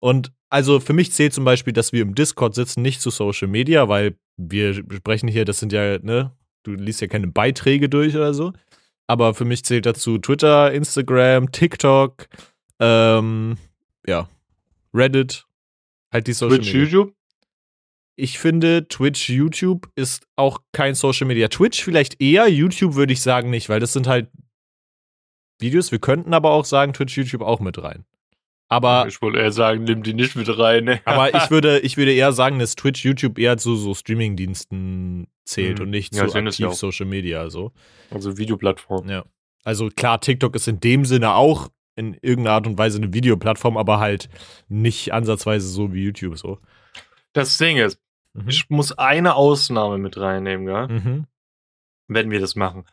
[0.00, 3.48] Und also für mich zählt zum Beispiel, dass wir im Discord sitzen, nicht zu Social
[3.48, 8.16] Media, weil wir sprechen hier, das sind ja, ne, du liest ja keine Beiträge durch
[8.16, 8.52] oder so.
[9.06, 12.28] Aber für mich zählt dazu Twitter, Instagram, TikTok,
[12.78, 13.58] ähm,
[14.06, 14.28] ja,
[14.94, 15.46] Reddit,
[16.10, 16.82] halt die Social Twitch, Media.
[16.82, 17.14] YouTube?
[18.16, 21.48] Ich finde, Twitch, YouTube ist auch kein Social Media.
[21.48, 24.28] Twitch vielleicht eher, YouTube würde ich sagen nicht, weil das sind halt
[25.58, 25.92] Videos.
[25.92, 28.04] Wir könnten aber auch sagen, Twitch, YouTube auch mit rein.
[28.68, 30.84] Aber, ich wollte eher sagen, nimm die nicht mit rein.
[30.84, 31.00] Ne?
[31.04, 35.78] aber ich würde, ich würde eher sagen, dass Twitch, YouTube eher zu so Streaming-Diensten zählt
[35.78, 35.84] Mhm.
[35.84, 36.72] und nicht Ja, zu aktiv.
[36.74, 37.72] Social Media so.
[38.10, 39.08] Also Videoplattform.
[39.10, 39.24] Ja.
[39.64, 43.76] Also klar, TikTok ist in dem Sinne auch in irgendeiner Art und Weise eine Videoplattform,
[43.76, 44.28] aber halt
[44.68, 46.58] nicht ansatzweise so wie YouTube so.
[47.32, 48.00] Das Ding ist,
[48.32, 48.48] Mhm.
[48.48, 50.86] ich muss eine Ausnahme mit reinnehmen, gell?
[50.88, 51.26] Mhm.
[52.06, 52.86] wenn wir das machen.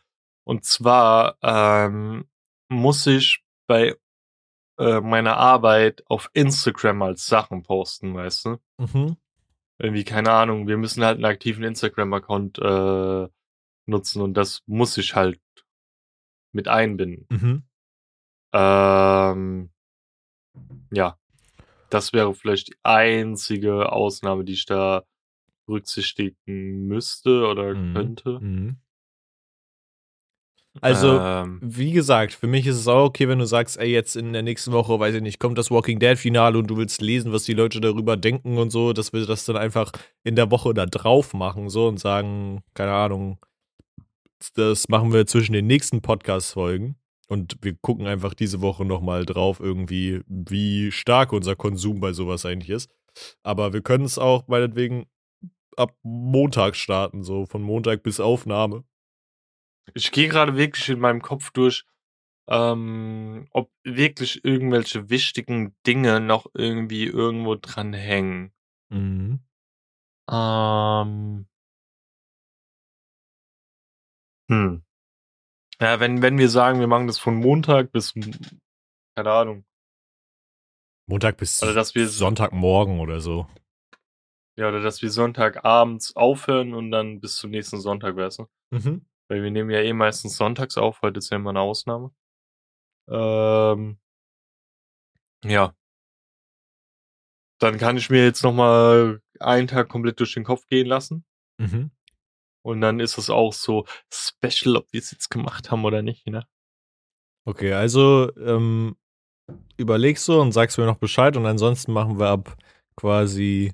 [0.44, 2.28] Und zwar ähm,
[2.68, 3.96] muss ich bei
[4.78, 8.58] äh, meiner Arbeit auf Instagram als Sachen posten, weißt du?
[8.78, 9.16] Mhm.
[9.78, 13.28] Irgendwie, keine Ahnung, wir müssen halt einen aktiven Instagram-Account äh,
[13.86, 15.40] nutzen und das muss ich halt
[16.52, 17.26] mit einbinden.
[17.30, 17.62] Mhm.
[18.52, 19.70] Ähm,
[20.90, 21.17] ja,
[21.90, 25.04] das wäre vielleicht die einzige Ausnahme, die ich da
[25.66, 27.94] berücksichtigen müsste oder Mhm.
[27.94, 28.38] könnte.
[28.40, 28.76] Mhm.
[30.80, 34.14] Also, ähm, wie gesagt, für mich ist es auch okay, wenn du sagst, ey, jetzt
[34.14, 37.00] in der nächsten Woche, weiß ich nicht, kommt das Walking Dead Finale und du willst
[37.00, 39.90] lesen, was die Leute darüber denken und so, dass wir das dann einfach
[40.22, 43.44] in der Woche da drauf machen, so und sagen, keine Ahnung,
[44.54, 46.94] das machen wir zwischen den nächsten Podcast-Folgen
[47.28, 52.46] und wir gucken einfach diese Woche nochmal drauf, irgendwie, wie stark unser Konsum bei sowas
[52.46, 52.90] eigentlich ist.
[53.42, 55.06] Aber wir können es auch meinetwegen
[55.76, 58.84] ab Montag starten, so von Montag bis Aufnahme.
[59.94, 61.84] Ich gehe gerade wirklich in meinem Kopf durch,
[62.48, 68.52] ähm, ob wirklich irgendwelche wichtigen Dinge noch irgendwie irgendwo dran hängen.
[68.90, 69.40] Mhm.
[70.30, 71.46] Ähm,
[74.48, 74.82] hm.
[75.80, 78.12] Ja, wenn, wenn wir sagen, wir machen das von Montag bis,
[79.16, 79.64] keine Ahnung,
[81.06, 83.48] Montag bis Also, dass wir- Sonntagmorgen oder so.
[84.58, 88.46] ja, oder dass wir Sonntagabends aufhören und dann bis zum nächsten Sonntag, weißt du?
[88.70, 89.06] Mhm.
[89.28, 92.12] Weil wir nehmen ja eh meistens sonntags auf, heute ist ja immer eine Ausnahme.
[93.08, 93.98] Ähm,
[95.44, 95.74] ja.
[97.60, 101.24] Dann kann ich mir jetzt nochmal einen Tag komplett durch den Kopf gehen lassen.
[101.58, 101.90] Mhm.
[102.68, 106.26] Und dann ist es auch so special, ob wir es jetzt gemacht haben oder nicht,
[106.26, 106.46] ne?
[107.46, 108.94] Okay, also ähm,
[109.78, 112.58] überlegst du und sagst mir noch Bescheid und ansonsten machen wir ab
[112.94, 113.72] quasi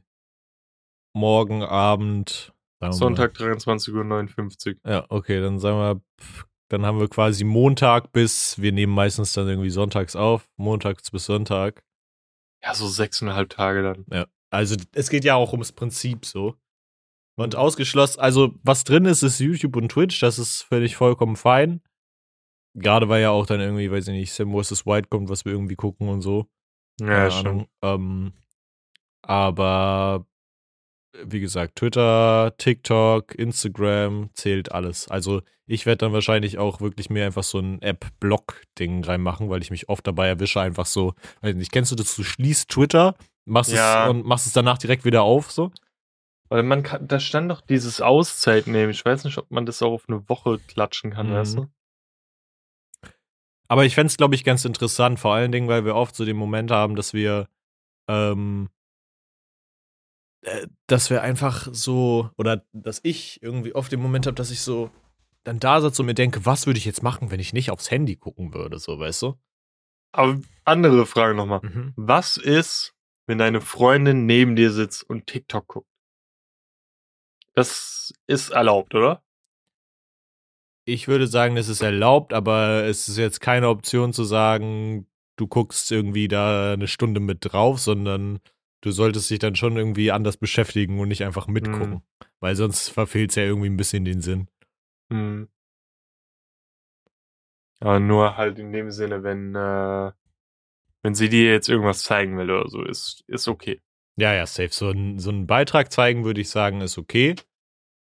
[1.12, 2.52] morgen Abend.
[2.90, 4.90] Sonntag 23.59 Uhr.
[4.90, 6.00] Ja, okay, dann sagen wir,
[6.68, 11.24] dann haben wir quasi Montag bis, wir nehmen meistens dann irgendwie sonntags auf, montags bis
[11.24, 11.82] Sonntag.
[12.62, 14.04] Ja, so sechseinhalb Tage dann.
[14.50, 16.54] Also es geht ja auch ums Prinzip so.
[17.36, 21.80] Und ausgeschlossen, also was drin ist, ist YouTube und Twitch, das ist völlig vollkommen fein.
[22.74, 24.86] Gerade weil ja auch dann irgendwie, weiß ich nicht, Sam vs.
[24.86, 26.46] White kommt, was wir irgendwie gucken und so.
[27.00, 27.28] Ja.
[27.28, 27.66] Ahnung.
[27.82, 28.32] Ähm,
[29.22, 30.26] aber
[31.24, 35.08] wie gesagt, Twitter, TikTok, Instagram zählt alles.
[35.08, 39.70] Also ich werde dann wahrscheinlich auch wirklich mir einfach so ein App-Block-Ding reinmachen, weil ich
[39.70, 43.72] mich oft dabei erwische, einfach so, weiß nicht, kennst du das, du schließt Twitter, machst
[43.72, 44.04] Ja.
[44.04, 45.70] es und machst es danach direkt wieder auf, so?
[46.54, 48.90] Weil man kann, da stand doch dieses Auszeit nehmen.
[48.92, 51.32] Ich weiß nicht, ob man das auch auf eine Woche klatschen kann, Mhm.
[51.32, 51.66] weißt du?
[53.66, 56.24] Aber ich fände es, glaube ich, ganz interessant, vor allen Dingen, weil wir oft so
[56.24, 57.48] den Moment haben, dass wir,
[58.08, 58.68] ähm,
[60.42, 64.60] äh, dass wir einfach so, oder dass ich irgendwie oft den Moment habe, dass ich
[64.60, 64.92] so
[65.42, 67.90] dann da sitze und mir denke, was würde ich jetzt machen, wenn ich nicht aufs
[67.90, 69.34] Handy gucken würde, so, weißt du?
[70.12, 71.62] Aber andere Frage nochmal.
[71.64, 71.94] Mhm.
[71.96, 72.94] Was ist,
[73.26, 75.88] wenn deine Freundin neben dir sitzt und TikTok guckt?
[77.54, 79.24] Das ist erlaubt, oder?
[80.84, 85.46] ich würde sagen, es ist erlaubt, aber es ist jetzt keine Option zu sagen, du
[85.46, 88.40] guckst irgendwie da eine Stunde mit drauf, sondern
[88.82, 91.90] du solltest dich dann schon irgendwie anders beschäftigen und nicht einfach mitgucken.
[91.90, 92.02] Mhm.
[92.40, 94.48] Weil sonst verfehlt es ja irgendwie ein bisschen den Sinn.
[95.10, 95.48] Hm.
[97.80, 100.12] Aber nur halt in dem Sinne, wenn, äh,
[101.02, 103.80] wenn sie dir jetzt irgendwas zeigen will oder so, ist, ist okay.
[104.16, 104.70] Ja, ja, safe.
[104.70, 107.34] So, ein, so einen Beitrag zeigen, würde ich sagen, ist okay.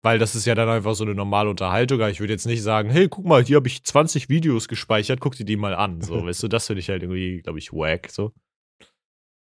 [0.02, 2.00] Weil das ist ja dann einfach so eine normale Unterhaltung.
[2.00, 5.20] Aber ich würde jetzt nicht sagen, hey, guck mal, hier habe ich 20 Videos gespeichert,
[5.20, 6.00] guck dir die mal an.
[6.00, 8.10] So, weißt du, das finde ich halt irgendwie, glaube ich, wack.
[8.10, 8.32] So.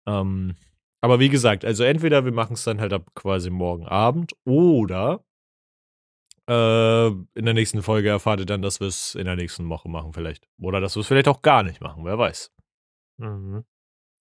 [0.09, 0.57] Ähm,
[1.01, 5.23] aber wie gesagt, also entweder wir machen es dann halt ab quasi morgen Abend oder
[6.49, 9.89] äh, in der nächsten Folge erfahrt ihr dann, dass wir es in der nächsten Woche
[9.89, 10.49] machen, vielleicht.
[10.61, 12.51] Oder dass wir es vielleicht auch gar nicht machen, wer weiß.
[13.19, 13.65] Mhm.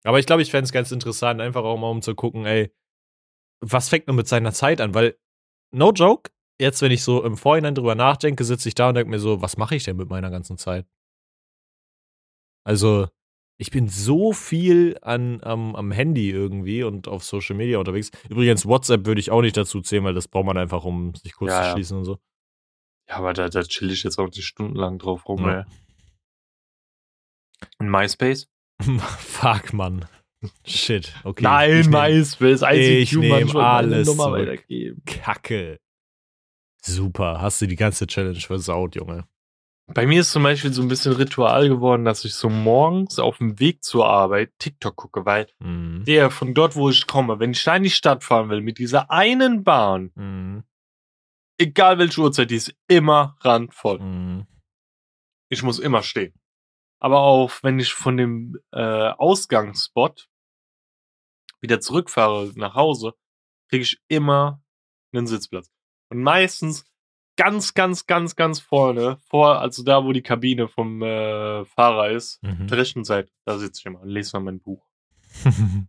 [0.07, 2.71] Aber ich glaube, ich fände es ganz interessant, einfach auch mal um zu gucken, ey,
[3.59, 4.93] was fängt man mit seiner Zeit an?
[4.93, 5.17] Weil,
[5.73, 9.09] no joke, jetzt, wenn ich so im Vorhinein drüber nachdenke, sitze ich da und denke
[9.09, 10.87] mir so, was mache ich denn mit meiner ganzen Zeit?
[12.65, 13.09] Also,
[13.59, 18.11] ich bin so viel an, am, am Handy irgendwie und auf Social Media unterwegs.
[18.29, 21.33] Übrigens, WhatsApp würde ich auch nicht dazu zählen, weil das braucht man einfach, um sich
[21.35, 21.71] kurz Ja, zu ja.
[21.73, 22.17] schließen und so.
[23.09, 25.59] Ja, aber da, da chill ich jetzt auch nicht stundenlang drauf rum, Ja.
[25.59, 25.65] ey.
[27.79, 28.47] In MySpace?
[29.19, 30.05] Fuck, Mann.
[30.65, 31.13] Shit.
[31.23, 31.43] Okay.
[31.43, 32.61] Nein, MySpace.
[32.73, 34.39] ich ICQ, Mann, meine alles Nummer zurück.
[34.47, 35.01] weitergeben.
[35.05, 35.79] Kacke.
[36.81, 37.41] Super.
[37.41, 39.27] Hast du die ganze Challenge versaut, Junge.
[39.93, 43.37] Bei mir ist zum Beispiel so ein bisschen Ritual geworden, dass ich so morgens auf
[43.37, 46.03] dem Weg zur Arbeit TikTok gucke, weil Mhm.
[46.05, 48.79] der von dort, wo ich komme, wenn ich da in die Stadt fahren will, mit
[48.79, 50.63] dieser einen Bahn, Mhm.
[51.57, 53.99] egal welche Uhrzeit, die ist immer randvoll.
[53.99, 54.45] Mhm.
[55.49, 56.33] Ich muss immer stehen.
[56.99, 60.27] Aber auch wenn ich von dem äh, Ausgangsspot
[61.61, 63.13] wieder zurückfahre nach Hause,
[63.69, 64.61] kriege ich immer
[65.13, 65.69] einen Sitzplatz.
[66.09, 66.85] Und meistens
[67.35, 72.41] ganz, ganz, ganz, ganz vorne, vor, also da, wo die Kabine vom äh, Fahrer ist,
[72.43, 72.67] Mhm.
[72.67, 74.83] der rechten Seite, da sitze ich immer und lese mal mein Buch.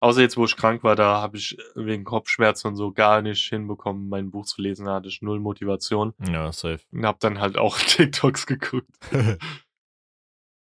[0.00, 3.42] Außer jetzt, wo ich krank war, da habe ich wegen Kopfschmerzen und so gar nicht
[3.48, 4.84] hinbekommen, mein Buch zu lesen.
[4.86, 6.80] Da hatte ich null Motivation ja, safe.
[6.92, 8.88] und habe dann halt auch TikToks geguckt.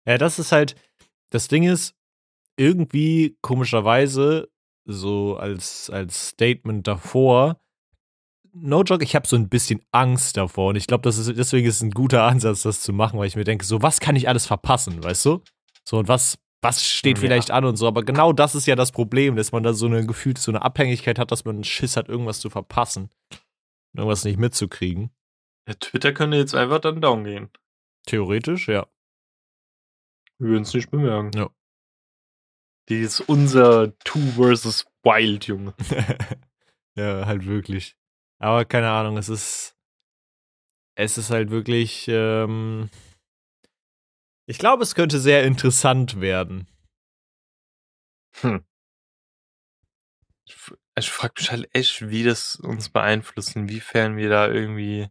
[0.07, 0.75] Ja, das ist halt,
[1.31, 1.93] das Ding ist,
[2.55, 4.49] irgendwie komischerweise,
[4.85, 7.59] so als, als Statement davor,
[8.53, 10.69] no joke, ich habe so ein bisschen Angst davor.
[10.69, 13.27] Und ich glaube, das ist, deswegen ist es ein guter Ansatz, das zu machen, weil
[13.27, 15.43] ich mir denke, so, was kann ich alles verpassen, weißt du?
[15.83, 17.21] So, und was, was steht Ja.
[17.21, 17.87] vielleicht an und so.
[17.87, 20.61] Aber genau das ist ja das Problem, dass man da so eine gefühlt so eine
[20.63, 23.09] Abhängigkeit hat, dass man einen Schiss hat, irgendwas zu verpassen.
[23.95, 25.11] Irgendwas nicht mitzukriegen.
[25.67, 27.49] Ja, Twitter könnte jetzt einfach dann down gehen.
[28.05, 28.87] Theoretisch, ja.
[30.39, 31.31] Wir würden es nicht bemerken.
[31.35, 31.49] Ja.
[32.89, 35.73] Die ist unser Two versus Wild, Junge.
[36.95, 37.97] ja, halt wirklich.
[38.39, 39.75] Aber keine Ahnung, es ist.
[40.95, 42.07] Es ist halt wirklich.
[42.07, 42.89] Ähm,
[44.47, 46.67] ich glaube, es könnte sehr interessant werden.
[48.41, 48.63] Hm.
[50.45, 50.55] Ich,
[50.97, 55.09] ich frage mich halt echt, wie das uns beeinflusst, inwiefern wir da irgendwie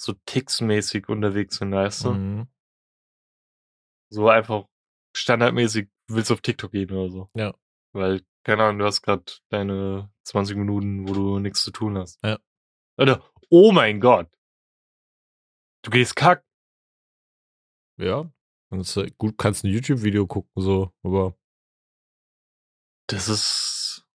[0.00, 2.12] so ticksmäßig unterwegs sind, weißt du?
[2.12, 2.48] Mhm.
[4.10, 4.66] So einfach
[5.16, 7.30] standardmäßig willst du auf TikTok gehen oder so.
[7.34, 7.54] Ja.
[7.92, 12.22] Weil, keine Ahnung, du hast gerade deine 20 Minuten, wo du nichts zu tun hast.
[12.24, 12.38] Ja.
[12.98, 14.28] Oder, oh mein Gott.
[15.82, 16.44] Du gehst kack.
[17.98, 18.30] Ja.
[18.70, 21.36] Kannst, du- gut, kannst ein YouTube-Video gucken, so, aber.
[23.08, 24.06] Das ist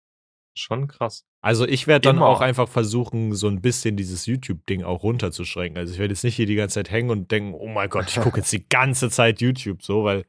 [0.58, 1.25] schon krass.
[1.45, 2.25] Also ich werde dann Immer.
[2.25, 5.77] auch einfach versuchen, so ein bisschen dieses YouTube-Ding auch runterzuschränken.
[5.77, 8.10] Also ich werde jetzt nicht hier die ganze Zeit hängen und denken, oh mein Gott,
[8.10, 10.25] ich gucke jetzt die ganze Zeit YouTube so, weil,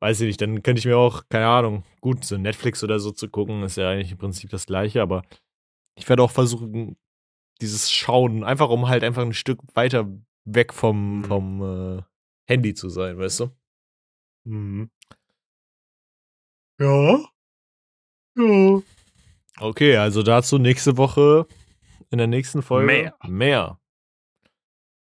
[0.00, 3.12] weiß ich nicht, dann könnte ich mir auch, keine Ahnung, gut, so Netflix oder so
[3.12, 5.22] zu gucken, ist ja eigentlich im Prinzip das gleiche, aber
[5.96, 6.98] ich werde auch versuchen,
[7.62, 10.06] dieses Schauen, einfach um halt einfach ein Stück weiter
[10.44, 11.24] weg vom, Mhm.
[11.24, 11.62] vom
[11.98, 12.02] äh,
[12.46, 13.50] Handy zu sein, weißt du?
[14.44, 14.90] Mhm.
[16.78, 17.20] Ja.
[18.36, 18.82] Ja.
[19.60, 21.46] Okay, also dazu nächste Woche
[22.10, 23.14] in der nächsten Folge Mehr.
[23.28, 23.80] Mehr.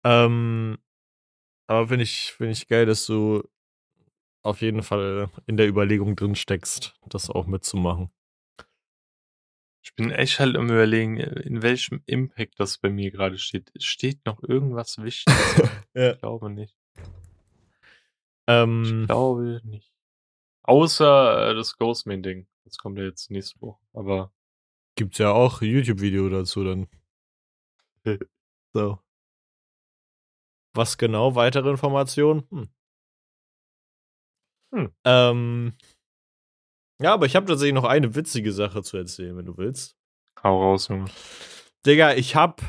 [0.05, 0.79] Ähm,
[1.67, 3.43] aber finde ich, finde ich geil, dass du
[4.43, 8.11] auf jeden Fall in der Überlegung drin steckst, das auch mitzumachen.
[9.83, 13.71] Ich bin echt halt am überlegen, in welchem Impact das bei mir gerade steht.
[13.83, 15.63] Steht noch irgendwas Wichtiges?
[15.95, 16.13] Ja.
[16.13, 16.77] Ich glaube nicht.
[16.97, 17.03] Ich
[18.47, 19.93] Ähm, glaube nicht.
[20.63, 22.47] Außer äh, das Ghostman-Ding.
[22.65, 23.81] Das kommt ja jetzt nächste Woche.
[23.95, 24.31] Aber
[24.99, 26.89] gibt's ja auch YouTube-Video dazu dann.
[28.75, 28.99] so.
[30.75, 31.35] Was genau?
[31.35, 32.45] Weitere Informationen?
[32.51, 32.69] Hm.
[34.75, 34.93] Hm.
[35.05, 35.73] Ähm,
[37.01, 39.97] ja, aber ich habe tatsächlich noch eine witzige Sache zu erzählen, wenn du willst.
[40.43, 41.07] hau raus, Junge.
[41.87, 42.61] Digga, ich hab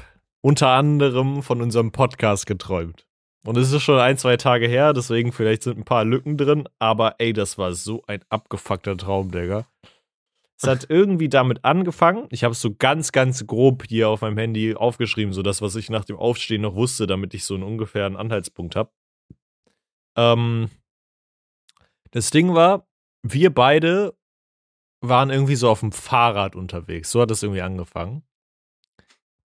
[0.42, 3.06] unter anderem von unserem Podcast geträumt.
[3.46, 6.70] Und es ist schon ein, zwei Tage her, deswegen vielleicht sind ein paar Lücken drin,
[6.78, 9.66] aber ey, das war so ein abgefuckter Traum, Digga.
[10.62, 12.28] Es hat irgendwie damit angefangen.
[12.32, 15.76] Ich habe es so ganz, ganz grob hier auf meinem Handy aufgeschrieben, so das, was
[15.76, 18.92] ich nach dem Aufstehen noch wusste, damit ich so einen ungefähren Anhaltspunkt habe.
[20.18, 20.70] Ähm,
[22.12, 22.86] das Ding war,
[23.24, 24.16] wir beide
[25.02, 27.10] waren irgendwie so auf dem Fahrrad unterwegs.
[27.12, 28.24] So hat es irgendwie angefangen.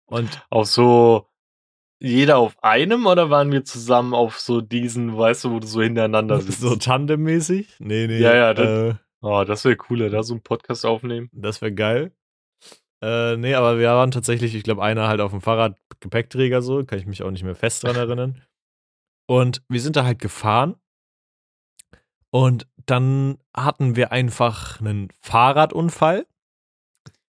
[0.06, 1.28] Und Auf so
[2.00, 5.80] jeder auf einem oder waren wir zusammen auf so diesen, weißt du, wo du so
[5.80, 6.60] hintereinander sitzt?
[6.60, 7.76] so tandemmäßig?
[7.78, 8.18] Nee, nee.
[8.18, 8.94] Ja, ja, das- Äh,
[9.26, 11.30] Oh, das wäre cooler, da so einen Podcast aufnehmen.
[11.32, 12.12] das wäre geil.
[13.02, 16.84] Äh, nee, aber wir waren tatsächlich, ich glaube, einer halt auf dem Fahrrad Gepäckträger so,
[16.84, 18.42] kann ich mich auch nicht mehr fest dran erinnern.
[19.26, 20.76] Und wir sind da halt gefahren.
[22.30, 26.26] Und dann hatten wir einfach einen Fahrradunfall,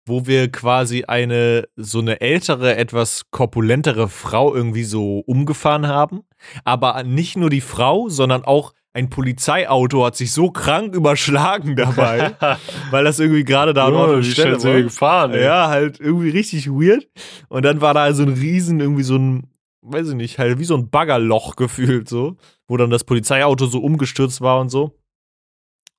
[0.05, 6.27] wo wir quasi eine so eine ältere, etwas korpulentere Frau irgendwie so umgefahren haben.
[6.65, 12.35] Aber nicht nur die Frau, sondern auch ein Polizeiauto hat sich so krank überschlagen dabei,
[12.91, 14.83] weil das irgendwie gerade da oh, und wie Stelle war.
[14.83, 15.45] gefahren, ey.
[15.45, 17.09] Ja, halt irgendwie richtig weird.
[17.49, 19.51] Und dann war da so ein Riesen, irgendwie so ein,
[19.83, 22.37] weiß ich nicht, halt wie so ein Baggerloch gefühlt so,
[22.67, 24.99] wo dann das Polizeiauto so umgestürzt war und so.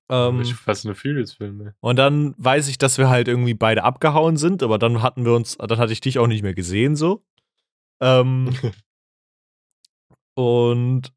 [0.10, 1.72] Ähm, Ich fast eine Furious-Film, ey.
[1.80, 5.34] und dann weiß ich, dass wir halt irgendwie beide abgehauen sind, aber dann hatten wir
[5.34, 7.24] uns, dann hatte ich dich auch nicht mehr gesehen so.
[8.02, 8.50] Ähm,
[10.36, 11.14] und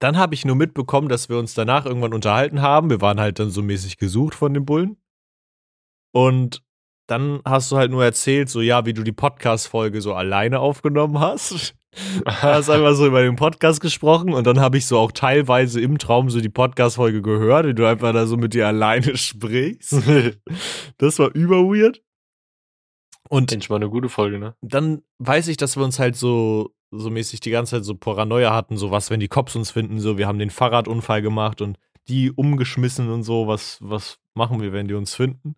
[0.00, 2.90] dann habe ich nur mitbekommen, dass wir uns danach irgendwann unterhalten haben.
[2.90, 4.96] Wir waren halt dann so mäßig gesucht von den Bullen.
[6.12, 6.62] Und
[7.06, 11.20] dann hast du halt nur erzählt, so ja, wie du die Podcast-Folge so alleine aufgenommen
[11.20, 11.74] hast.
[12.26, 15.98] hast einfach so über den Podcast gesprochen und dann habe ich so auch teilweise im
[15.98, 20.02] Traum so die Podcast-Folge gehört, wie du einfach da so mit dir alleine sprichst.
[20.98, 22.00] Das war überweird.
[23.28, 24.56] Und Endlich mal eine gute Folge, ne?
[24.60, 28.54] dann weiß ich, dass wir uns halt so, so mäßig die ganze Zeit so Paranoia
[28.54, 31.78] hatten, so was, wenn die Cops uns finden, so wir haben den Fahrradunfall gemacht und
[32.08, 35.54] die umgeschmissen und so, was, was machen wir, wenn die uns finden?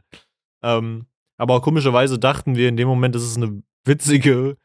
[0.62, 1.06] Ähm,
[1.38, 4.56] aber komischerweise dachten wir in dem Moment, dass es eine witzige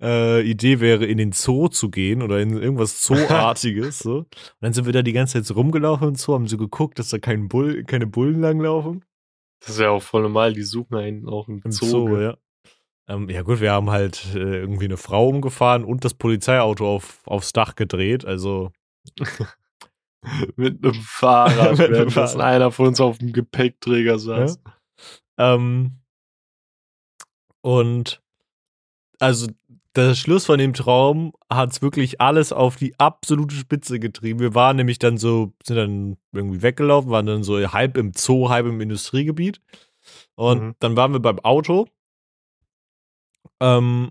[0.00, 4.00] äh, Idee wäre, in den Zoo zu gehen oder in irgendwas Zooartiges.
[4.00, 4.18] so.
[4.18, 4.26] Und
[4.60, 7.10] dann sind wir da die ganze Zeit so rumgelaufen und so, haben so geguckt, dass
[7.10, 9.04] da kein Bull, keine Bullen langlaufen.
[9.60, 11.86] Das ist ja auch voll normal, die suchen einen auch im, Im Zoo.
[11.86, 12.36] Zoo, ja.
[13.08, 17.20] Ähm, ja gut, wir haben halt äh, irgendwie eine Frau umgefahren und das Polizeiauto auf,
[17.26, 18.24] aufs Dach gedreht.
[18.24, 18.72] Also
[20.56, 22.40] Mit einem Fahrrad, Mit einem Fahrrad.
[22.40, 24.58] einer von uns auf dem Gepäckträger saß.
[25.38, 25.98] ähm,
[27.60, 28.22] und
[29.20, 29.46] also
[29.96, 34.40] der Schluss von dem Traum hat es wirklich alles auf die absolute Spitze getrieben.
[34.40, 38.48] Wir waren nämlich dann so, sind dann irgendwie weggelaufen, waren dann so halb im Zoo,
[38.48, 39.60] halb im Industriegebiet.
[40.34, 40.74] Und Mhm.
[40.80, 41.86] dann waren wir beim Auto,
[43.60, 44.10] ähm,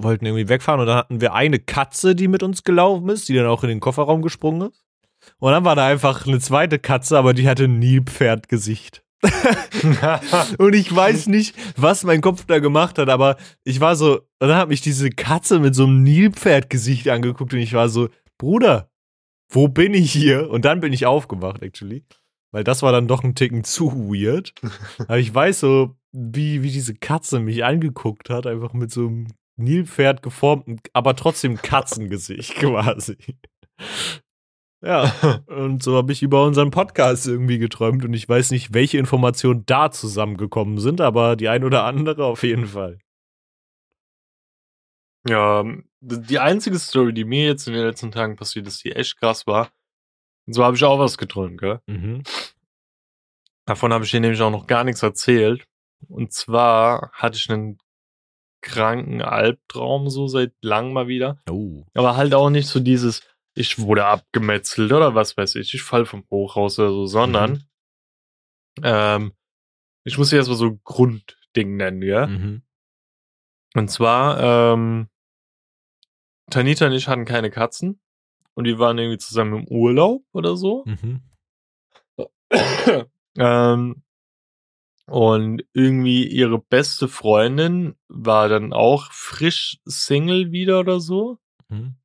[0.00, 3.34] wollten irgendwie wegfahren und dann hatten wir eine Katze, die mit uns gelaufen ist, die
[3.34, 4.84] dann auch in den Kofferraum gesprungen ist.
[5.38, 9.02] Und dann war da einfach eine zweite Katze, aber die hatte ein Nilpferdgesicht.
[10.58, 14.48] Und ich weiß nicht, was mein Kopf da gemacht hat, aber ich war so, und
[14.48, 18.92] dann hat mich diese Katze mit so einem Nilpferdgesicht angeguckt und ich war so, Bruder,
[19.50, 20.48] wo bin ich hier?
[20.50, 22.04] Und dann bin ich aufgewacht, actually.
[22.52, 24.54] Weil das war dann doch ein Ticken zu weird.
[25.00, 29.26] Aber ich weiß so, wie, wie diese Katze mich angeguckt hat, einfach mit so einem
[29.56, 33.16] Nilpferd geformten, aber trotzdem Katzengesicht quasi.
[34.80, 35.12] Ja,
[35.46, 39.64] und so habe ich über unseren Podcast irgendwie geträumt und ich weiß nicht, welche Informationen
[39.66, 42.98] da zusammengekommen sind, aber die ein oder andere auf jeden Fall.
[45.28, 45.64] Ja,
[46.00, 49.46] die einzige Story, die mir jetzt in den letzten Tagen passiert ist, die echt krass
[49.46, 49.70] war.
[50.46, 51.80] Und so habe ich auch was geträumt, gell?
[51.86, 52.22] Mhm.
[53.66, 55.66] Davon habe ich dir nämlich auch noch gar nichts erzählt.
[56.06, 57.78] Und zwar hatte ich einen
[58.60, 61.40] kranken Albtraum so seit langem mal wieder.
[61.48, 61.84] Oh.
[61.94, 63.22] Aber halt auch nicht so dieses,
[63.54, 67.64] ich wurde abgemetzelt oder was weiß ich, ich fall vom Hochhaus oder so, sondern
[68.82, 69.32] ähm,
[70.04, 72.26] ich muss dir erstmal so ein Grundding nennen, ja?
[72.26, 72.62] Mhm.
[73.74, 75.08] Und zwar, ähm,
[76.50, 78.00] Tanita und ich hatten keine Katzen
[78.54, 80.84] und wir waren irgendwie zusammen im Urlaub oder so.
[80.86, 81.22] Mhm.
[83.36, 84.02] ähm,
[85.08, 91.38] und irgendwie ihre beste Freundin war dann auch frisch Single wieder oder so.
[91.68, 91.96] Mhm.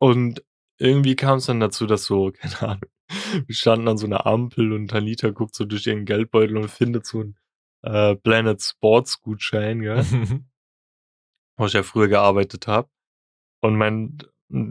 [0.00, 0.44] Und
[0.78, 2.90] irgendwie kam es dann dazu, dass so, keine Ahnung,
[3.46, 7.06] wir standen an so einer Ampel und Tanita guckt so durch ihren Geldbeutel und findet
[7.06, 7.36] so einen
[7.82, 10.04] äh, Planet Sports Gutschein, ja,
[11.56, 12.88] wo ich ja früher gearbeitet habe.
[13.60, 14.18] Und mein,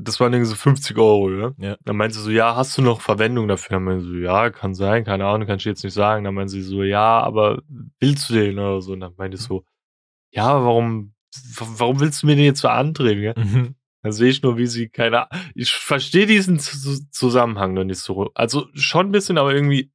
[0.04, 1.52] das waren irgendwie so 50 Euro, ja.
[1.58, 1.78] Ja.
[1.84, 3.76] Dann meinte sie so, ja, hast du noch Verwendung dafür?
[3.76, 6.24] Dann meinte sie so, ja, kann sein, keine Ahnung, kann ich jetzt nicht sagen.
[6.24, 7.62] Dann meinte sie so, ja, aber
[8.00, 8.94] willst du den oder so?
[8.94, 9.66] Und dann meinte ich so,
[10.32, 11.14] ja, warum
[11.58, 13.34] warum willst du mir den jetzt so andrehen, gell?
[13.38, 13.76] Mhm.
[14.04, 15.28] Dann sehe ich nur, wie sie keine.
[15.56, 18.32] Ich verstehe diesen Zusammenhang noch nicht so.
[18.34, 19.92] Also schon ein bisschen, aber irgendwie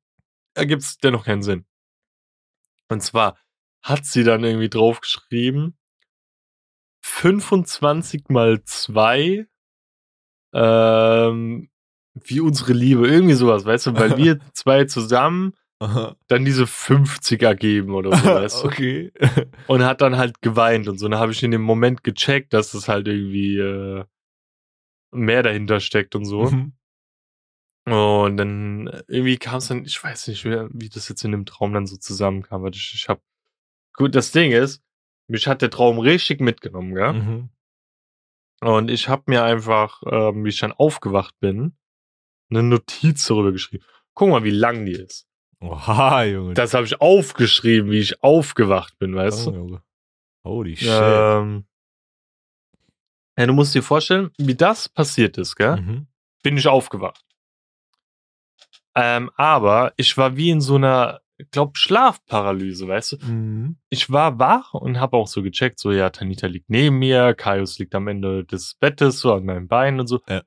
[0.54, 1.66] ergibt es dennoch keinen Sinn.
[2.88, 3.38] Und zwar
[3.82, 5.76] hat sie dann irgendwie draufgeschrieben:
[7.02, 9.46] 25 mal 2
[10.52, 11.68] ähm,
[12.14, 13.06] wie unsere Liebe.
[13.06, 13.94] Irgendwie sowas, weißt du?
[13.94, 16.16] Weil wir zwei zusammen Aha.
[16.26, 18.68] dann diese 50 ergeben oder so, weißt du?
[18.68, 19.12] okay.
[19.66, 21.06] Und hat dann halt geweint und so.
[21.06, 24.04] Und dann habe ich in dem Moment gecheckt, dass es halt irgendwie äh,
[25.12, 26.44] mehr dahinter steckt und so.
[26.44, 26.72] Mhm.
[27.86, 31.46] Und dann irgendwie kam es dann, ich weiß nicht, wie, wie das jetzt in dem
[31.46, 32.62] Traum dann so zusammenkam.
[32.62, 33.22] weil Ich, ich hab,
[33.94, 34.82] gut, das Ding ist,
[35.26, 37.12] mich hat der Traum richtig mitgenommen, gell?
[37.14, 37.48] Mhm.
[38.60, 41.76] Und ich habe mir einfach, ähm, wie ich dann aufgewacht bin,
[42.50, 43.84] eine Notiz darüber geschrieben.
[44.14, 45.28] Guck mal, wie lang die ist.
[45.60, 46.54] Oha, Junge.
[46.54, 49.56] Das habe ich aufgeschrieben, wie ich aufgewacht bin, weißt oh, du?
[49.56, 49.82] Junge.
[50.44, 50.88] Holy shit.
[50.90, 51.66] Ähm,
[53.36, 55.76] ja, du musst dir vorstellen, wie das passiert ist, gell?
[55.80, 56.06] Mhm.
[56.42, 57.24] Bin ich aufgewacht.
[58.94, 63.26] Ähm, aber ich war wie in so einer, glaube, Schlafparalyse, weißt du?
[63.26, 63.78] Mhm.
[63.90, 67.78] Ich war wach und habe auch so gecheckt, so, ja, Tanita liegt neben mir, Kaius
[67.78, 70.20] liegt am Ende des Bettes, so an meinem Bein und so.
[70.28, 70.42] Ja.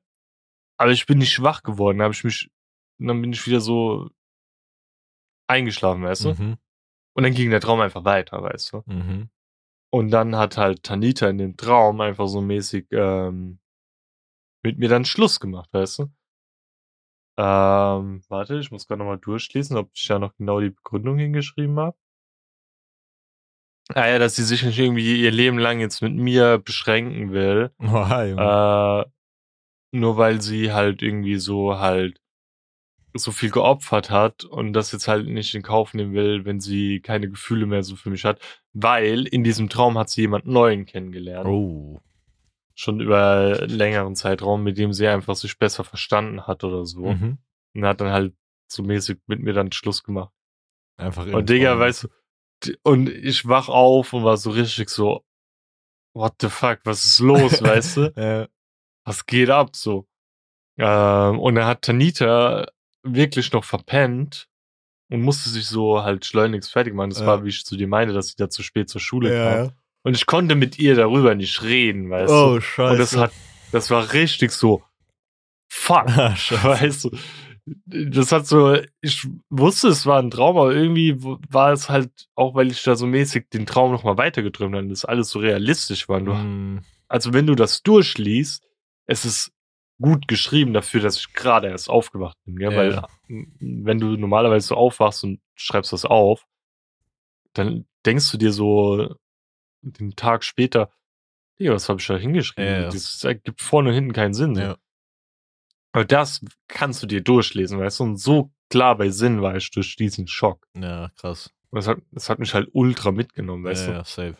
[0.77, 2.49] Aber ich bin nicht schwach geworden, habe ich mich,
[2.97, 4.09] dann bin ich wieder so
[5.47, 6.29] eingeschlafen, weißt du?
[6.33, 6.57] Mhm.
[7.13, 8.83] Und dann ging der Traum einfach weiter, weißt du?
[8.85, 9.29] Mhm.
[9.93, 13.59] Und dann hat halt Tanita in dem Traum einfach so mäßig ähm,
[14.63, 16.11] mit mir dann Schluss gemacht, weißt du?
[17.43, 21.79] Ähm, warte, ich muss gerade nochmal durchlesen, ob ich da noch genau die Begründung hingeschrieben
[21.79, 21.97] habe.
[23.95, 27.71] Ah ja, dass sie sich nicht irgendwie ihr Leben lang jetzt mit mir beschränken will.
[27.79, 29.05] Oha, Junge.
[29.07, 32.21] Äh, nur weil sie halt irgendwie so halt
[33.15, 37.01] so viel geopfert hat und das jetzt halt nicht in Kauf nehmen will, wenn sie
[37.01, 38.39] keine Gefühle mehr so für mich hat.
[38.73, 41.47] Weil in diesem Traum hat sie jemand Neuen kennengelernt.
[41.47, 42.01] oh.
[42.81, 47.11] Schon über einen längeren Zeitraum, mit dem sie einfach sich besser verstanden hat oder so.
[47.11, 47.37] Mhm.
[47.75, 48.33] Und hat dann halt
[48.71, 50.33] so mäßig mit mir dann Schluss gemacht.
[50.97, 52.07] Einfach Und Digga, weißt
[52.63, 55.23] du, und ich wach auf und war so richtig so,
[56.15, 58.13] what the fuck, was ist los, weißt du?
[58.15, 58.47] Ja.
[59.05, 60.07] was geht ab so?
[60.77, 62.65] Ähm, und dann hat Tanita
[63.03, 64.49] wirklich noch verpennt
[65.11, 67.11] und musste sich so halt schleunigst fertig machen.
[67.11, 67.27] Das Ja.
[67.27, 69.37] war, wie ich zu dir meinte, dass sie da zu spät zur Schule kam.
[69.37, 69.71] Ja, ja.
[70.03, 72.61] Und ich konnte mit ihr darüber nicht reden, weißt Oh, du?
[72.61, 72.91] scheiße.
[72.93, 73.31] Und das hat,
[73.71, 74.83] das war richtig so,
[75.71, 77.17] fuck, Ah, weißt du?
[77.85, 82.55] Das hat so, ich wusste, es war ein Traum, aber irgendwie war es halt, auch
[82.55, 86.09] weil ich da so mäßig den Traum nochmal weitergeträumt habe, und das alles so realistisch
[86.09, 86.19] war.
[86.19, 86.81] Mhm.
[87.07, 88.63] also wenn du das durchliest,
[89.05, 89.51] es ist
[90.01, 92.71] gut geschrieben dafür, dass ich gerade erst aufgewacht bin, gell?
[92.71, 93.03] Ja, weil
[93.59, 96.47] wenn du normalerweise so aufwachst und schreibst das auf,
[97.53, 99.13] dann denkst du dir so
[99.81, 100.91] den Tag später,
[101.57, 102.83] ja, was habe ich da hingeschrieben?
[102.83, 102.89] Ja.
[102.89, 104.55] Das ergibt vorne und hinten keinen Sinn.
[104.55, 104.77] Ja.
[105.93, 108.03] Aber das kannst du dir durchlesen, weißt du?
[108.03, 110.65] Und so klar bei Sinn war ich durch diesen Schock.
[110.75, 111.51] ja, krass.
[111.73, 113.97] Das hat, das hat mich halt ultra mitgenommen, weißt ja, du?
[113.99, 114.37] ja, safe.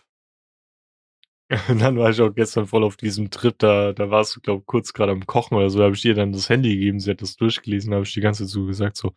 [1.70, 4.64] Und dann war ich auch gestern voll auf diesem Trip, da, da warst du, glaube
[4.66, 7.12] kurz gerade am Kochen oder so, da habe ich ihr dann das Handy gegeben, sie
[7.12, 9.14] hat das durchgelesen, da habe ich die ganze Zeit so gesagt, so,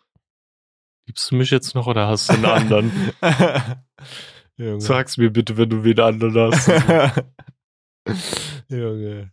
[1.06, 3.12] liebst du mich jetzt noch oder hast du einen anderen?
[4.56, 4.80] Junge.
[4.80, 6.68] Sag's mir bitte, wenn du wen anderen hast.
[8.68, 9.32] Junge.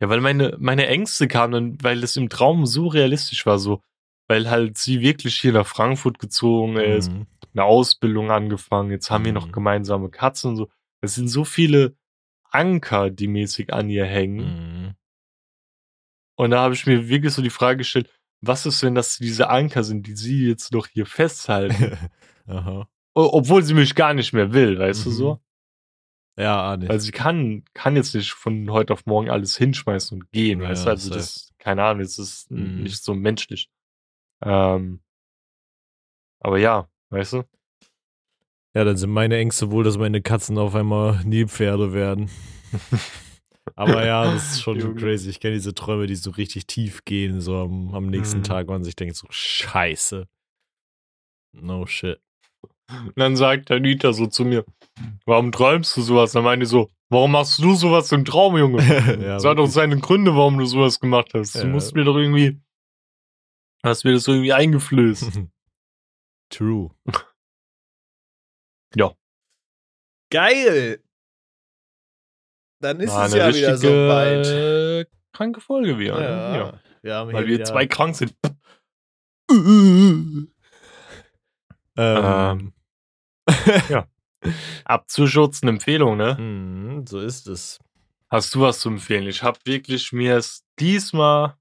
[0.00, 3.82] ja, weil meine, meine Ängste kamen dann, weil es im Traum so realistisch war, so,
[4.28, 7.26] weil halt sie wirklich hier nach Frankfurt gezogen ist, Mhm.
[7.52, 9.52] eine Ausbildung angefangen, jetzt haben wir noch Mhm.
[9.52, 10.70] gemeinsame Katzen und so.
[11.02, 11.96] Es sind so viele
[12.50, 14.86] Anker, die mäßig an ihr hängen.
[14.86, 14.94] Mhm.
[16.36, 18.08] Und da habe ich mir wirklich so die Frage gestellt,
[18.40, 21.96] was ist, wenn das diese Anker sind, die sie jetzt noch hier festhalten?
[22.46, 22.88] Aha.
[23.14, 25.14] Obwohl sie mich gar nicht mehr will, weißt du Mhm.
[25.14, 25.40] so?
[26.38, 26.88] Ja, ah, nicht.
[26.88, 30.70] Weil sie kann, kann jetzt nicht von heute auf morgen alles hinschmeißen und gehen, Ja,
[30.70, 30.90] weißt du?
[30.90, 31.18] Also safe.
[31.18, 32.82] das, keine Ahnung, es ist Mhm.
[32.82, 33.68] nicht so menschlich.
[34.42, 35.02] Ähm,
[36.40, 37.42] aber ja, weißt du?
[38.74, 42.30] ja, dann sind meine Ängste wohl, dass meine Katzen auf einmal Nilpferde werden.
[43.76, 45.00] Aber ja, das ist schon Junge.
[45.00, 45.30] crazy.
[45.30, 48.44] Ich kenne diese Träume, die so richtig tief gehen, so am, am nächsten Mhm.
[48.44, 50.26] Tag, wo man sich denkt, so scheiße.
[51.52, 52.20] No shit.
[53.06, 54.64] Und dann sagt Anita so zu mir,
[55.26, 56.32] warum träumst du sowas?
[56.32, 58.82] Dann meine ich so, warum machst du sowas im Traum, Junge?
[59.22, 61.54] ja, Es hat doch seine Gründe, warum du sowas gemacht hast.
[61.54, 61.66] Du Ja.
[61.66, 62.60] musst mir doch irgendwie,
[63.82, 65.40] hast mir das irgendwie eingeflößt.
[66.50, 66.90] True.
[68.94, 69.12] Ja.
[70.30, 71.02] Geil!
[72.80, 75.08] Dann ist War es ja wieder so weit.
[75.32, 76.20] kranke Folge wieder.
[76.20, 76.80] Ja, Ja.
[77.02, 78.34] wir haben Weil wir zwei krank sind.
[81.94, 82.72] Ähm,
[83.88, 84.06] Ja.
[84.84, 86.36] Abzuschutz eine Empfehlung, ne?
[86.38, 87.78] Mhm, so ist es.
[88.28, 89.26] Hast du was zu empfehlen?
[89.28, 91.56] Ich habe wirklich mir es diesmal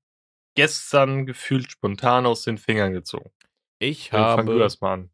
[0.55, 3.29] gestern gefühlt spontan aus den Fingern gezogen.
[3.79, 5.09] Ich Dann fang du habe erst mal an.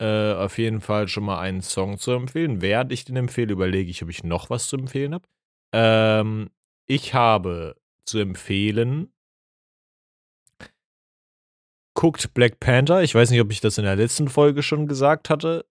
[0.00, 2.60] äh, auf jeden Fall schon mal einen Song zu empfehlen.
[2.62, 5.26] Während ich den empfehle, überlege ich, ob ich noch was zu empfehlen habe.
[5.74, 6.50] Ähm,
[6.86, 9.12] ich habe zu empfehlen.
[11.94, 13.02] Guckt Black Panther.
[13.02, 15.66] Ich weiß nicht, ob ich das in der letzten Folge schon gesagt hatte.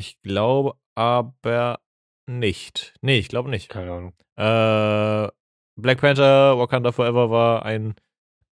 [0.00, 1.78] Ich glaube aber
[2.26, 2.94] nicht.
[3.02, 3.68] Nee, ich glaube nicht.
[3.68, 4.14] Keine Ahnung.
[4.36, 5.30] Äh,
[5.76, 7.94] Black Panther Wakanda Forever war ein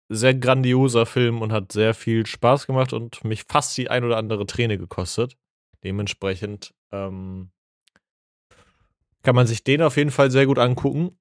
[0.09, 4.17] sehr grandioser Film und hat sehr viel Spaß gemacht und mich fast die ein oder
[4.17, 5.37] andere Träne gekostet.
[5.85, 7.51] Dementsprechend ähm,
[9.23, 11.17] kann man sich den auf jeden Fall sehr gut angucken.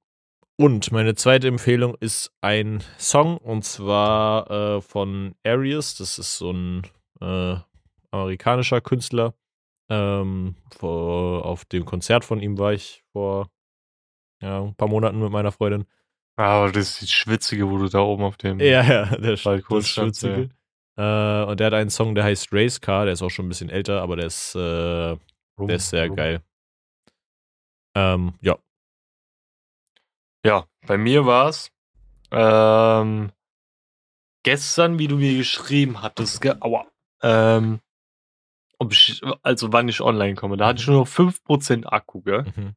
[0.56, 5.94] Und meine zweite Empfehlung ist ein Song und zwar äh, von Arius.
[5.94, 6.82] Das ist so ein
[7.20, 7.58] äh,
[8.10, 9.32] amerikanischer Künstler.
[9.88, 13.50] Ähm, vor, auf dem Konzert von ihm war ich vor
[14.42, 15.86] ja, ein paar Monaten mit meiner Freundin.
[16.36, 18.60] Aber das ist die Schwitzige, wo du da oben auf dem.
[18.60, 20.50] Ja, ja, der Balkon das standst, Schwitzige.
[20.98, 23.04] Äh, und der hat einen Song, der heißt Race Car.
[23.04, 26.08] Der ist auch schon ein bisschen älter, aber der ist, äh, rum- der ist sehr
[26.08, 26.16] rum.
[26.16, 26.42] geil.
[27.94, 28.58] Ähm, ja.
[30.44, 31.70] Ja, bei mir war's
[32.30, 33.32] ähm,
[34.44, 36.86] gestern, wie du mir geschrieben hattest, ge aua,
[37.22, 37.80] ähm,
[38.78, 40.56] ob ich, also wann ich online komme.
[40.56, 42.44] Da hatte ich nur noch 5% Akku, gell?
[42.54, 42.74] Mhm.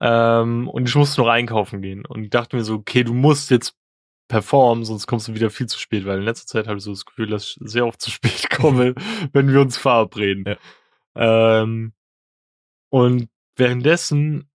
[0.00, 2.04] Ähm, und ich musste noch einkaufen gehen.
[2.04, 3.76] Und ich dachte mir so, okay, du musst jetzt
[4.28, 6.90] performen, sonst kommst du wieder viel zu spät, weil in letzter Zeit habe ich so
[6.90, 8.94] das Gefühl, dass ich sehr oft zu spät komme,
[9.32, 10.44] wenn wir uns verabreden.
[11.14, 11.62] Ja.
[11.62, 11.92] Ähm,
[12.90, 14.50] und währenddessen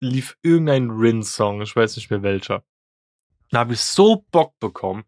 [0.00, 2.64] lief irgendein Rin-Song, ich weiß nicht mehr welcher.
[3.50, 5.04] Da habe ich so Bock bekommen,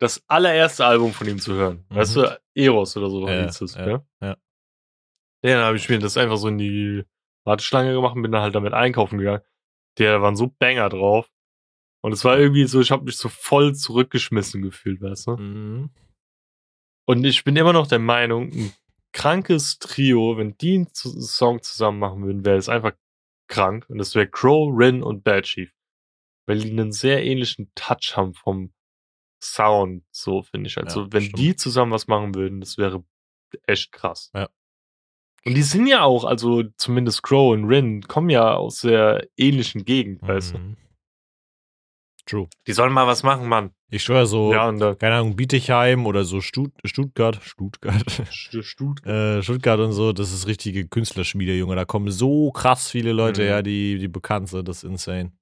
[0.00, 1.84] das allererste Album von ihm zu hören.
[1.90, 1.94] Mhm.
[1.94, 4.04] Weißt du, Eros oder so Ja, hieß es, ja, ja?
[4.20, 4.36] ja.
[5.42, 7.04] Ja, dann habe ich mir das einfach so in die
[7.44, 9.42] Warteschlange gemacht und bin dann halt damit einkaufen gegangen.
[9.98, 11.30] Der waren so Banger drauf.
[12.02, 15.36] Und es war irgendwie so, ich habe mich so voll zurückgeschmissen gefühlt, weißt du?
[15.36, 15.90] Mhm.
[17.06, 18.72] Und ich bin immer noch der Meinung, ein
[19.12, 22.92] krankes Trio, wenn die einen Song zusammen machen würden, wäre es einfach
[23.48, 23.84] krank.
[23.88, 25.72] Und das wäre Crow, Rin und Bad Chief.
[26.46, 28.72] Weil die einen sehr ähnlichen Touch haben vom
[29.42, 30.78] Sound, so finde ich.
[30.78, 31.38] Also, Ja, wenn stimmt.
[31.38, 33.04] die zusammen was machen würden, das wäre
[33.66, 34.30] echt krass.
[34.34, 34.48] Ja.
[35.46, 39.84] Und die sind ja auch, also zumindest Crow und Rin, kommen ja aus sehr ähnlichen
[39.86, 40.58] Gegend, weißt du.
[40.58, 40.76] Mhm.
[42.26, 42.48] True.
[42.66, 43.74] Die sollen mal was machen, Mann.
[43.90, 49.04] Ich schwöre so, Ja, keine Ahnung, Bietigheim oder so Stut Stuttgart, Stuttgart, Stut.
[49.06, 51.74] äh, Stuttgart und so, das ist richtige Künstlerschmiede, Junge.
[51.74, 53.46] Da kommen so krass viele Leute Mhm.
[53.46, 54.68] her, die, die bekannt sind.
[54.68, 55.32] Das ist insane.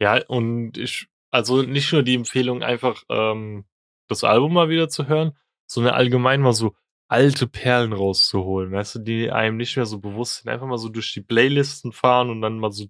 [0.00, 3.64] Ja, und ich, also nicht nur die Empfehlung, einfach ähm,
[4.06, 6.76] das Album mal wieder zu hören, sondern allgemein mal so
[7.08, 10.52] alte Perlen rauszuholen, weißt du, die einem nicht mehr so bewusst sind.
[10.52, 12.86] Einfach mal so durch die Playlisten fahren und dann mal so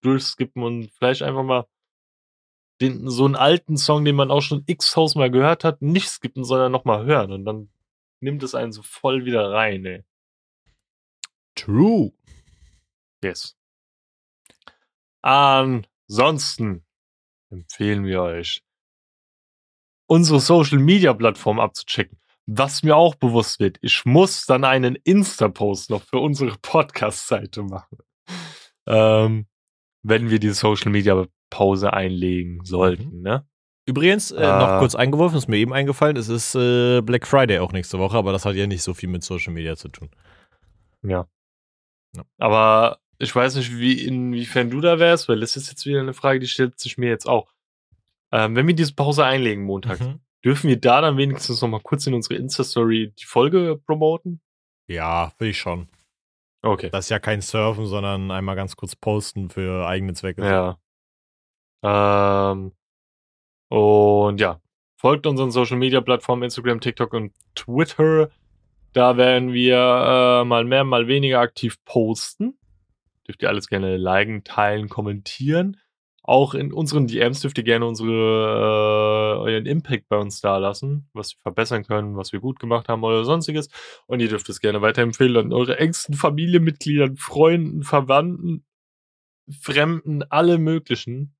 [0.00, 1.66] durchskippen und vielleicht einfach mal
[2.80, 6.44] den, so einen alten Song, den man auch schon x-tausend Mal gehört hat, nicht skippen,
[6.44, 7.32] sondern nochmal hören.
[7.32, 7.68] Und dann
[8.20, 10.04] nimmt es einen so voll wieder rein, ey.
[11.56, 12.12] True.
[13.24, 13.56] Yes.
[15.20, 16.84] Ansonsten
[17.52, 18.62] empfehlen wir euch,
[20.08, 22.18] unsere Social Media Plattform abzuchecken.
[22.46, 27.98] Was mir auch bewusst wird, ich muss dann einen Insta-Post noch für unsere Podcast-Seite machen.
[28.88, 29.46] Ähm,
[30.02, 33.46] wenn wir die Social Media Pause einlegen sollten, ne?
[33.86, 34.78] Übrigens, äh, noch Äh.
[34.78, 38.32] kurz eingeworfen, ist mir eben eingefallen, es ist äh, Black Friday auch nächste Woche, aber
[38.32, 40.08] das hat ja nicht so viel mit Social Media zu tun.
[41.02, 41.26] Ja.
[42.16, 42.22] Ja.
[42.38, 46.12] Aber ich weiß nicht, wie, inwiefern du da wärst, weil das ist jetzt wieder eine
[46.14, 47.52] Frage, die stellt sich mir jetzt auch.
[48.32, 50.20] Ähm, wenn wir diese Pause einlegen Montag, Mhm.
[50.44, 54.40] dürfen wir da dann wenigstens noch mal kurz in unsere Insta-Story die Folge promoten?
[54.88, 55.88] Ja, will ich schon.
[56.62, 56.90] Okay.
[56.90, 60.44] Das ist ja kein Surfen, sondern einmal ganz kurz posten für eigene Zwecke.
[60.44, 60.78] Ja.
[62.52, 62.72] Ähm,
[63.68, 64.60] und ja,
[64.96, 68.30] folgt unseren Social Media Plattformen Instagram, TikTok und Twitter.
[68.92, 72.58] Da werden wir äh, mal mehr, mal weniger aktiv posten.
[73.32, 75.78] Dürft ihr alles gerne liken, teilen, kommentieren.
[76.22, 81.08] Auch in unseren DMs dürft ihr gerne unsere, äh, euren Impact bei uns da lassen,
[81.14, 83.70] was wir verbessern können, was wir gut gemacht haben oder sonstiges.
[84.06, 88.66] Und ihr dürft es gerne weiterempfehlen an eure engsten Familienmitgliedern, Freunden, Verwandten,
[89.62, 91.34] Fremden, alle möglichen.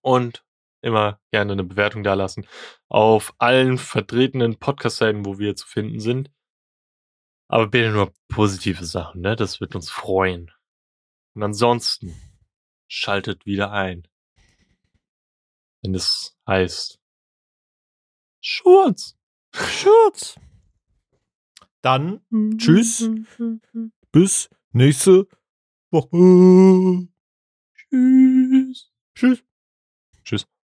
[0.00, 0.44] Und
[0.80, 2.46] immer gerne eine Bewertung da lassen.
[2.88, 6.30] Auf allen vertretenen Podcast-Seiten, wo wir zu finden sind.
[7.50, 9.34] Aber bitte nur positive Sachen, ne?
[9.34, 10.50] Das wird uns freuen.
[11.38, 12.16] Und ansonsten
[12.88, 14.08] schaltet wieder ein.
[15.82, 16.98] Wenn es heißt
[18.40, 19.16] Schurz.
[19.54, 20.34] Schutz.
[21.80, 22.22] Dann
[22.58, 23.08] tschüss.
[24.10, 25.28] Bis nächste
[25.92, 27.06] Woche.
[27.72, 28.92] Tschüss.
[29.14, 29.47] Tschüss.